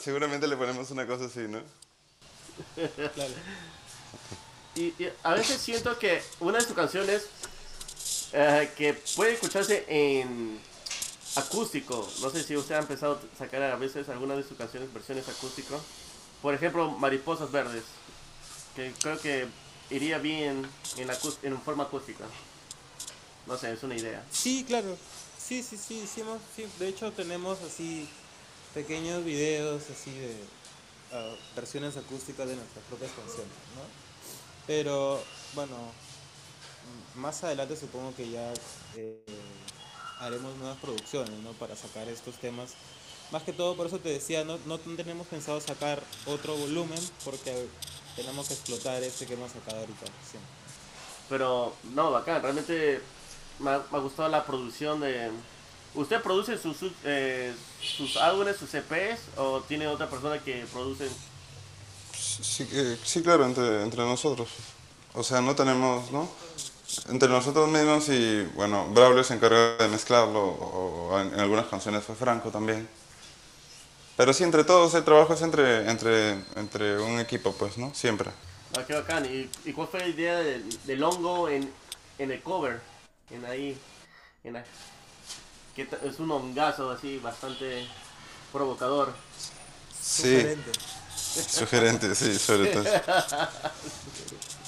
Seguramente 0.00 0.46
le 0.48 0.56
ponemos 0.56 0.90
una 0.90 1.06
cosa 1.06 1.26
así, 1.26 1.40
¿no? 1.40 1.62
Claro. 3.14 3.34
Y, 4.74 4.86
y 5.02 5.12
a 5.22 5.34
veces 5.34 5.60
siento 5.60 5.98
que 5.98 6.20
una 6.40 6.58
de 6.58 6.64
sus 6.64 6.74
canciones 6.74 7.28
eh, 8.32 8.70
que 8.76 8.94
puede 9.16 9.32
escucharse 9.32 9.84
en 9.88 10.58
acústico, 11.36 12.08
no 12.20 12.30
sé 12.30 12.42
si 12.42 12.56
usted 12.56 12.74
ha 12.74 12.80
empezado 12.80 13.14
a 13.14 13.38
sacar 13.38 13.62
a 13.62 13.76
veces 13.76 14.08
algunas 14.08 14.36
de 14.36 14.44
sus 14.44 14.56
canciones 14.56 14.92
versiones 14.92 15.28
acústico, 15.28 15.80
por 16.42 16.54
ejemplo 16.54 16.90
Mariposas 16.90 17.52
Verdes, 17.52 17.84
que 18.74 18.92
creo 19.00 19.18
que 19.20 19.46
iría 19.90 20.18
bien 20.18 20.68
en, 20.96 21.60
forma 21.60 21.84
acústica. 21.84 22.24
No 23.46 23.56
sé, 23.56 23.72
es 23.72 23.82
una 23.82 23.96
idea. 23.96 24.24
Sí, 24.30 24.64
claro. 24.66 24.96
Sí, 25.38 25.62
sí, 25.62 25.76
sí, 25.76 26.02
hicimos, 26.04 26.40
sí. 26.54 26.66
De 26.78 26.88
hecho 26.88 27.10
tenemos 27.12 27.58
así 27.62 28.08
pequeños 28.74 29.24
videos 29.24 29.82
así 29.90 30.12
de 30.12 30.36
ah, 31.12 31.34
versiones 31.56 31.96
acústicas 31.96 32.48
de 32.48 32.56
nuestras 32.56 32.84
propias 32.84 33.10
canciones, 33.12 33.52
¿no? 33.74 33.82
Pero 34.66 35.20
bueno, 35.54 35.76
más 37.16 37.42
adelante 37.42 37.76
supongo 37.76 38.14
que 38.14 38.30
ya 38.30 38.52
eh, 38.96 39.18
haremos 40.20 40.54
nuevas 40.56 40.78
producciones, 40.78 41.32
¿no? 41.40 41.50
Para 41.52 41.74
sacar 41.76 42.08
estos 42.08 42.36
temas. 42.36 42.70
Más 43.32 43.42
que 43.42 43.52
todo, 43.52 43.76
por 43.76 43.86
eso 43.86 43.98
te 43.98 44.08
decía, 44.08 44.44
no, 44.44 44.58
no 44.66 44.78
tenemos 44.78 45.26
pensado 45.26 45.60
sacar 45.60 46.02
otro 46.26 46.56
volumen 46.56 46.98
porque 47.24 47.66
tenemos 48.16 48.48
que 48.48 48.54
explotar 48.54 49.02
este 49.02 49.26
que 49.26 49.34
hemos 49.34 49.52
sacado 49.52 49.78
ahorita. 49.80 50.06
sí. 50.30 50.38
Pero 51.28 51.72
no, 51.94 52.10
bacán, 52.10 52.42
realmente 52.42 53.00
me 53.60 53.70
ha, 53.70 53.82
me 53.90 53.98
ha 53.98 54.00
gustado 54.00 54.28
la 54.28 54.44
producción 54.44 55.00
de... 55.00 55.30
¿Usted 55.94 56.20
produce 56.22 56.58
sus, 56.58 56.76
sus, 56.76 56.92
eh, 57.04 57.52
sus 57.82 58.16
álbumes, 58.16 58.56
sus 58.56 58.72
EPs 58.74 59.20
o 59.36 59.60
tiene 59.60 59.86
otra 59.88 60.08
persona 60.10 60.38
que 60.40 60.64
produce? 60.72 61.08
Sí, 62.16 62.64
que- 62.66 62.96
sí, 63.04 63.22
claro, 63.22 63.44
entre, 63.44 63.82
entre 63.82 64.02
nosotros. 64.02 64.48
O 65.14 65.22
sea, 65.22 65.40
no 65.40 65.54
tenemos, 65.56 66.10
¿no? 66.12 66.28
Entre 67.08 67.28
nosotros 67.28 67.68
mismos 67.68 68.08
y, 68.08 68.42
bueno, 68.54 68.88
Braulio 68.90 69.22
se 69.24 69.34
encarga 69.34 69.76
de 69.76 69.88
mezclarlo, 69.88 70.40
o, 70.44 71.10
o 71.14 71.20
en, 71.20 71.32
en 71.34 71.40
algunas 71.40 71.66
canciones 71.66 72.04
fue 72.04 72.14
Franco 72.16 72.50
también. 72.50 72.88
Pero 74.16 74.32
sí, 74.32 74.44
entre 74.44 74.64
todos 74.64 74.94
el 74.94 75.04
trabajo 75.04 75.34
es 75.34 75.42
entre, 75.42 75.90
entre, 75.90 76.32
entre 76.56 76.98
un 77.00 77.18
equipo, 77.20 77.52
pues, 77.54 77.78
¿no? 77.78 77.92
Siempre. 77.94 78.30
Ah, 78.72 78.84
qué 78.86 78.94
bacán. 78.94 79.26
¿Y, 79.26 79.50
y 79.64 79.72
cuál 79.72 79.88
fue 79.88 80.00
la 80.00 80.08
idea 80.08 80.38
del, 80.38 80.64
del 80.86 81.02
hongo 81.02 81.48
en, 81.48 81.72
en 82.18 82.30
el 82.30 82.42
cover? 82.42 82.80
En 83.30 83.44
ahí. 83.44 83.80
En 84.44 84.56
ahí. 84.56 84.64
Que 85.74 85.88
es 86.04 86.18
un 86.20 86.30
hongazo 86.30 86.90
así, 86.90 87.18
bastante 87.18 87.86
provocador. 88.52 89.14
Sí, 90.00 90.28
Sugerente. 90.32 90.72
sugerente, 91.48 92.14
sí, 92.14 92.38
sobre 92.38 92.68
todo. 92.68 92.84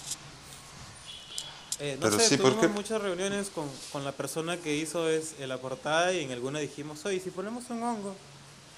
Eh, 1.85 1.97
no 2.01 2.03
Pero 2.03 2.17
sé, 2.21 2.29
sí, 2.29 2.37
¿por 2.37 2.53
tuvimos 2.53 2.67
qué? 2.69 2.73
muchas 2.73 3.03
reuniones 3.03 3.51
con, 3.51 3.69
con 3.91 4.05
la 4.05 4.13
persona 4.13 4.57
que 4.57 4.73
hizo 4.77 5.09
es, 5.09 5.35
eh, 5.41 5.49
la 5.49 5.59
portada 5.59 6.13
y 6.13 6.21
en 6.23 6.31
alguna 6.31 6.61
dijimos, 6.61 7.05
oye, 7.07 7.19
si 7.19 7.31
ponemos 7.31 7.69
un 7.71 7.83
hongo. 7.83 8.15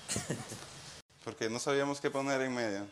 Porque 1.24 1.50
no 1.50 1.58
sabíamos 1.58 2.00
qué 2.00 2.10
poner 2.10 2.40
en 2.40 2.54
medio. 2.54 2.86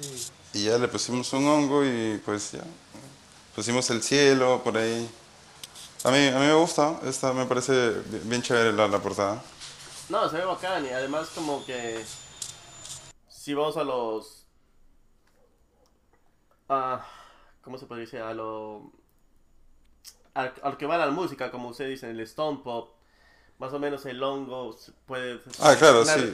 Sí. 0.00 0.26
Y 0.52 0.64
ya 0.64 0.76
le 0.76 0.86
pusimos 0.86 1.32
un 1.32 1.46
hongo 1.46 1.82
y 1.82 2.20
pues 2.26 2.52
ya. 2.52 2.64
Pusimos 3.54 3.88
el 3.88 4.02
cielo 4.02 4.60
por 4.62 4.76
ahí. 4.76 5.08
A 6.04 6.10
mí, 6.10 6.26
a 6.28 6.32
mí 6.38 6.46
me 6.46 6.52
gusta, 6.54 7.00
esta 7.04 7.32
me 7.32 7.46
parece 7.46 7.72
bi- 7.90 8.20
bien 8.24 8.42
chévere 8.42 8.72
la, 8.74 8.86
la 8.86 8.98
portada. 8.98 9.42
No, 10.10 10.28
se 10.28 10.36
ve 10.36 10.44
bacán 10.44 10.84
y 10.84 10.90
además 10.90 11.28
como 11.34 11.64
que 11.64 12.04
si 13.30 13.54
vamos 13.54 13.78
a 13.78 13.84
los 13.84 14.44
ah, 16.68 17.06
¿cómo 17.62 17.78
se 17.78 17.86
puede 17.86 18.02
decir? 18.02 18.20
A 18.20 18.34
lo 18.34 18.90
a, 20.34 20.50
a 20.62 20.70
lo 20.70 20.78
que 20.78 20.86
va 20.86 20.96
la 20.98 21.10
música, 21.10 21.50
como 21.50 21.68
usted 21.68 21.88
dice, 21.88 22.10
el 22.10 22.20
stone 22.20 22.60
pop, 22.64 22.90
más 23.58 23.72
o 23.72 23.78
menos 23.78 24.04
el 24.06 24.22
hongo 24.22 24.72
se 24.72 24.92
puede 25.06 25.40
Ah, 25.60 25.74
claro, 25.78 26.02
una- 26.02 26.14
sí. 26.14 26.32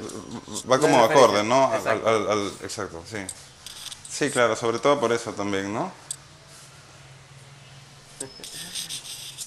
Va 0.70 0.78
como 0.78 1.02
acorde. 1.04 1.42
¿no? 1.42 1.66
Al- 1.70 1.76
Exacto. 1.78 2.08
al- 2.08 2.30
al- 2.30 2.52
exacto, 2.62 3.02
sí. 3.06 3.18
Sí, 4.08 4.30
claro, 4.30 4.56
sobre 4.56 4.78
todo 4.78 4.98
por 4.98 5.12
eso 5.12 5.32
también, 5.32 5.72
¿no? 5.72 5.92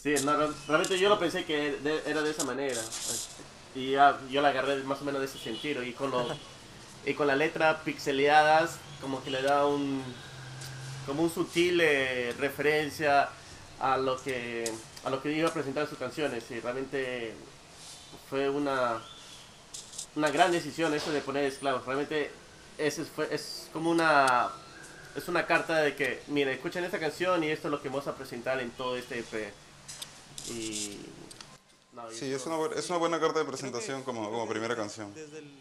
Sí, 0.01 0.15
no, 0.23 0.35
re- 0.35 0.53
realmente 0.67 0.97
yo 0.97 1.09
lo 1.09 1.19
pensé 1.19 1.45
que 1.45 1.77
era 2.07 2.21
de 2.23 2.31
esa 2.31 2.43
manera. 2.43 2.81
Y 3.75 3.91
ya, 3.91 4.19
yo 4.31 4.41
la 4.41 4.47
agarré 4.49 4.77
más 4.83 4.99
o 5.01 5.05
menos 5.05 5.21
de 5.21 5.27
ese 5.27 5.37
sentido. 5.37 5.83
Y 5.83 5.93
con, 5.93 6.09
lo, 6.09 6.25
y 7.05 7.13
con 7.13 7.27
la 7.27 7.35
letra 7.35 7.83
pixeleadas, 7.83 8.77
como 8.99 9.23
que 9.23 9.29
le 9.29 9.43
da 9.43 9.67
un. 9.67 10.03
Como 11.05 11.23
un 11.23 11.29
sutil 11.33 11.79
eh, 11.81 12.33
referencia 12.37 13.29
a 13.79 13.97
lo 13.97 14.21
que 14.21 14.71
a 15.03 15.09
lo 15.09 15.21
que 15.21 15.31
iba 15.31 15.49
a 15.49 15.53
presentar 15.53 15.83
en 15.83 15.89
sus 15.89 15.97
canciones. 15.97 16.43
Y 16.51 16.59
realmente 16.59 17.33
fue 18.29 18.49
una. 18.49 19.01
una 20.15 20.29
gran 20.29 20.51
decisión 20.51 20.93
eso 20.93 21.11
de 21.11 21.21
poner 21.21 21.45
esclavos. 21.45 21.85
Realmente 21.85 22.31
ese 22.77 23.05
fue, 23.05 23.27
es 23.33 23.69
como 23.73 23.89
una. 23.89 24.49
Es 25.15 25.27
una 25.27 25.45
carta 25.45 25.77
de 25.81 25.93
que, 25.95 26.21
mira, 26.27 26.51
escuchen 26.51 26.83
esta 26.85 26.97
canción 26.99 27.43
y 27.43 27.49
esto 27.49 27.67
es 27.67 27.71
lo 27.71 27.81
que 27.81 27.89
vamos 27.89 28.07
a 28.07 28.15
presentar 28.15 28.59
en 28.61 28.69
todo 28.71 28.95
este 28.95 29.19
EP. 29.19 29.51
Y. 30.49 30.99
no, 31.93 32.09
y 32.11 32.15
Sí, 32.15 32.31
es 32.31 32.45
una, 32.45 32.57
es 32.75 32.89
una 32.89 32.97
buena 32.97 33.19
carta 33.19 33.39
de 33.39 33.45
que- 33.45 33.49
presentación 33.51 34.03
como, 34.03 34.29
como 34.29 34.47
primera 34.47 34.73
desde- 34.75 34.81
canción. 34.81 35.13
Desde 35.13 35.39
el, 35.39 35.51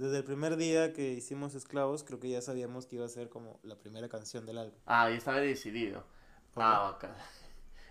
desde 0.00 0.18
el 0.18 0.24
primer 0.24 0.56
día 0.56 0.92
que 0.92 1.12
hicimos 1.12 1.54
Esclavos, 1.54 2.02
creo 2.04 2.18
que 2.18 2.28
ya 2.30 2.40
sabíamos 2.40 2.86
que 2.86 2.96
iba 2.96 3.04
a 3.04 3.08
ser 3.08 3.28
como 3.28 3.60
la 3.62 3.76
primera 3.76 4.08
canción 4.08 4.46
del 4.46 4.58
álbum. 4.58 4.78
Ah, 4.86 5.10
y 5.10 5.14
estaba 5.16 5.38
decidido. 5.40 6.04
¿Por 6.54 6.62
Ah. 6.64 6.98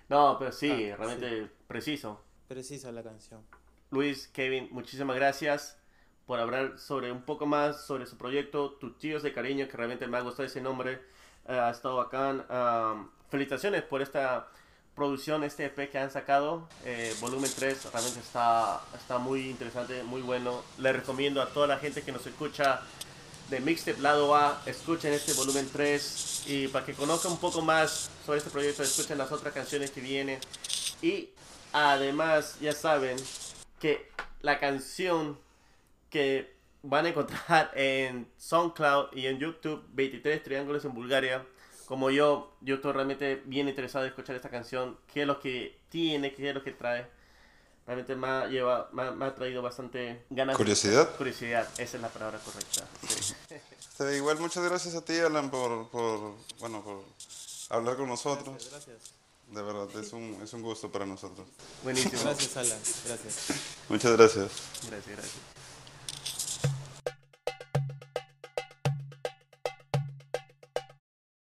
No, 0.10 0.38
pero 0.40 0.52
sí, 0.52 0.90
Ah, 0.92 0.96
realmente 0.98 1.50
preciso. 1.68 2.22
Precisa 2.48 2.92
la 2.92 3.04
canción. 3.04 3.42
Luis, 3.92 4.28
Kevin, 4.28 4.68
muchísimas 4.72 5.16
gracias 5.16 5.78
por 6.26 6.40
hablar 6.40 6.78
sobre 6.80 7.12
un 7.12 7.24
poco 7.24 7.46
más 7.46 7.86
sobre 7.86 8.06
su 8.06 8.18
proyecto, 8.18 8.72
Tus 8.74 8.98
Tíos 8.98 9.24
de 9.24 9.34
Cariño, 9.34 9.68
que 9.68 9.78
realmente 9.78 10.08
me 10.08 10.18
ha 10.18 10.22
gustado 10.22 10.46
ese 10.48 10.62
nombre. 10.62 10.94
Eh, 11.48 11.54
ha 11.58 11.70
estado 11.70 11.98
bacán. 11.98 12.46
Am, 12.50 13.12
felicitaciones 13.30 13.84
por 13.84 14.02
esta 14.02 14.48
producción, 15.00 15.46
este 15.46 15.66
EP 15.66 15.90
que 15.90 15.98
han 15.98 16.12
sacado. 16.12 16.68
Eh, 16.84 17.16
volumen 17.22 17.50
3 17.56 17.86
realmente 17.94 18.20
está, 18.20 18.82
está 18.94 19.18
muy 19.18 19.50
interesante, 19.50 20.04
muy 20.04 20.22
bueno. 20.22 20.62
Le 20.78 20.92
recomiendo 20.92 21.42
a 21.42 21.48
toda 21.48 21.68
la 21.68 21.78
gente 21.78 22.02
que 22.02 22.12
nos 22.12 22.28
escucha 22.28 22.82
de 23.50 23.62
Mixtape 23.62 24.02
Lado 24.02 24.36
A, 24.36 24.62
escuchen 24.66 25.14
este 25.14 25.32
volumen 25.34 25.70
3 25.72 26.44
y 26.48 26.68
para 26.68 26.86
que 26.86 26.94
conozcan 26.94 27.32
un 27.32 27.38
poco 27.38 27.62
más 27.62 28.12
sobre 28.26 28.40
este 28.40 28.50
proyecto, 28.50 28.84
escuchen 28.84 29.18
las 29.18 29.32
otras 29.32 29.54
canciones 29.54 29.90
que 29.92 30.02
vienen. 30.02 30.38
Y 31.02 31.30
además, 31.72 32.58
ya 32.60 32.74
saben 32.74 33.16
que 33.80 34.12
la 34.42 34.60
canción 34.60 35.40
que 36.10 36.54
van 36.84 37.06
a 37.06 37.10
encontrar 37.10 37.72
en 37.76 38.28
SoundCloud 38.38 39.14
y 39.14 39.28
en 39.28 39.40
YouTube, 39.40 39.82
23 39.94 40.44
Triángulos 40.44 40.84
en 40.84 40.94
Bulgaria, 40.94 41.46
como 41.90 42.12
yo, 42.12 42.56
yo 42.62 42.76
estoy 42.76 42.92
realmente 42.94 43.42
bien 43.46 43.68
interesado 43.68 44.06
en 44.06 44.10
escuchar 44.12 44.36
esta 44.36 44.50
canción, 44.50 44.96
qué 45.12 45.22
es 45.22 45.28
lo 45.28 45.40
que 45.40 45.76
tiene, 45.90 46.36
qué 46.36 46.50
es 46.50 46.54
lo 46.56 46.64
que 46.64 46.72
trae. 46.72 47.08
Realmente 47.88 48.16
me 48.16 48.28
ha, 48.28 48.46
lleva, 48.46 48.90
me 48.94 49.02
ha, 49.02 49.12
me 49.12 49.26
ha 49.26 49.34
traído 49.34 49.64
bastante 49.64 50.24
ganas. 50.30 50.54
de- 50.54 50.58
Curiosidad. 50.58 51.16
Curiosidad, 51.18 51.68
esa 51.80 51.98
es 51.98 52.02
la 52.04 52.10
palabra 52.10 52.40
correcta. 52.40 52.88
sí. 53.10 53.34
Este, 54.00 54.16
igual 54.16 54.40
muchas 54.40 54.64
gracias 54.64 54.96
a 54.96 55.04
ti, 55.04 55.18
Alan, 55.18 55.52
por, 55.52 55.90
por, 55.90 56.36
bueno, 56.60 56.82
por 56.82 57.04
hablar 57.70 57.98
con 57.98 58.08
nosotros. 58.08 58.70
Gracias. 58.72 58.98
De 59.52 59.62
verdad, 59.62 59.90
es 60.00 60.14
un, 60.14 60.40
es 60.42 60.54
un 60.54 60.62
gusto 60.62 60.90
para 60.90 61.06
nosotros. 61.06 61.46
Buenísimo. 61.84 62.22
Gracias, 62.24 62.56
Alan. 62.56 62.80
Gracias. 63.08 63.48
Muchas 63.90 64.12
gracias. 64.16 64.52
Gracias, 64.90 65.08
gracias. 65.18 65.59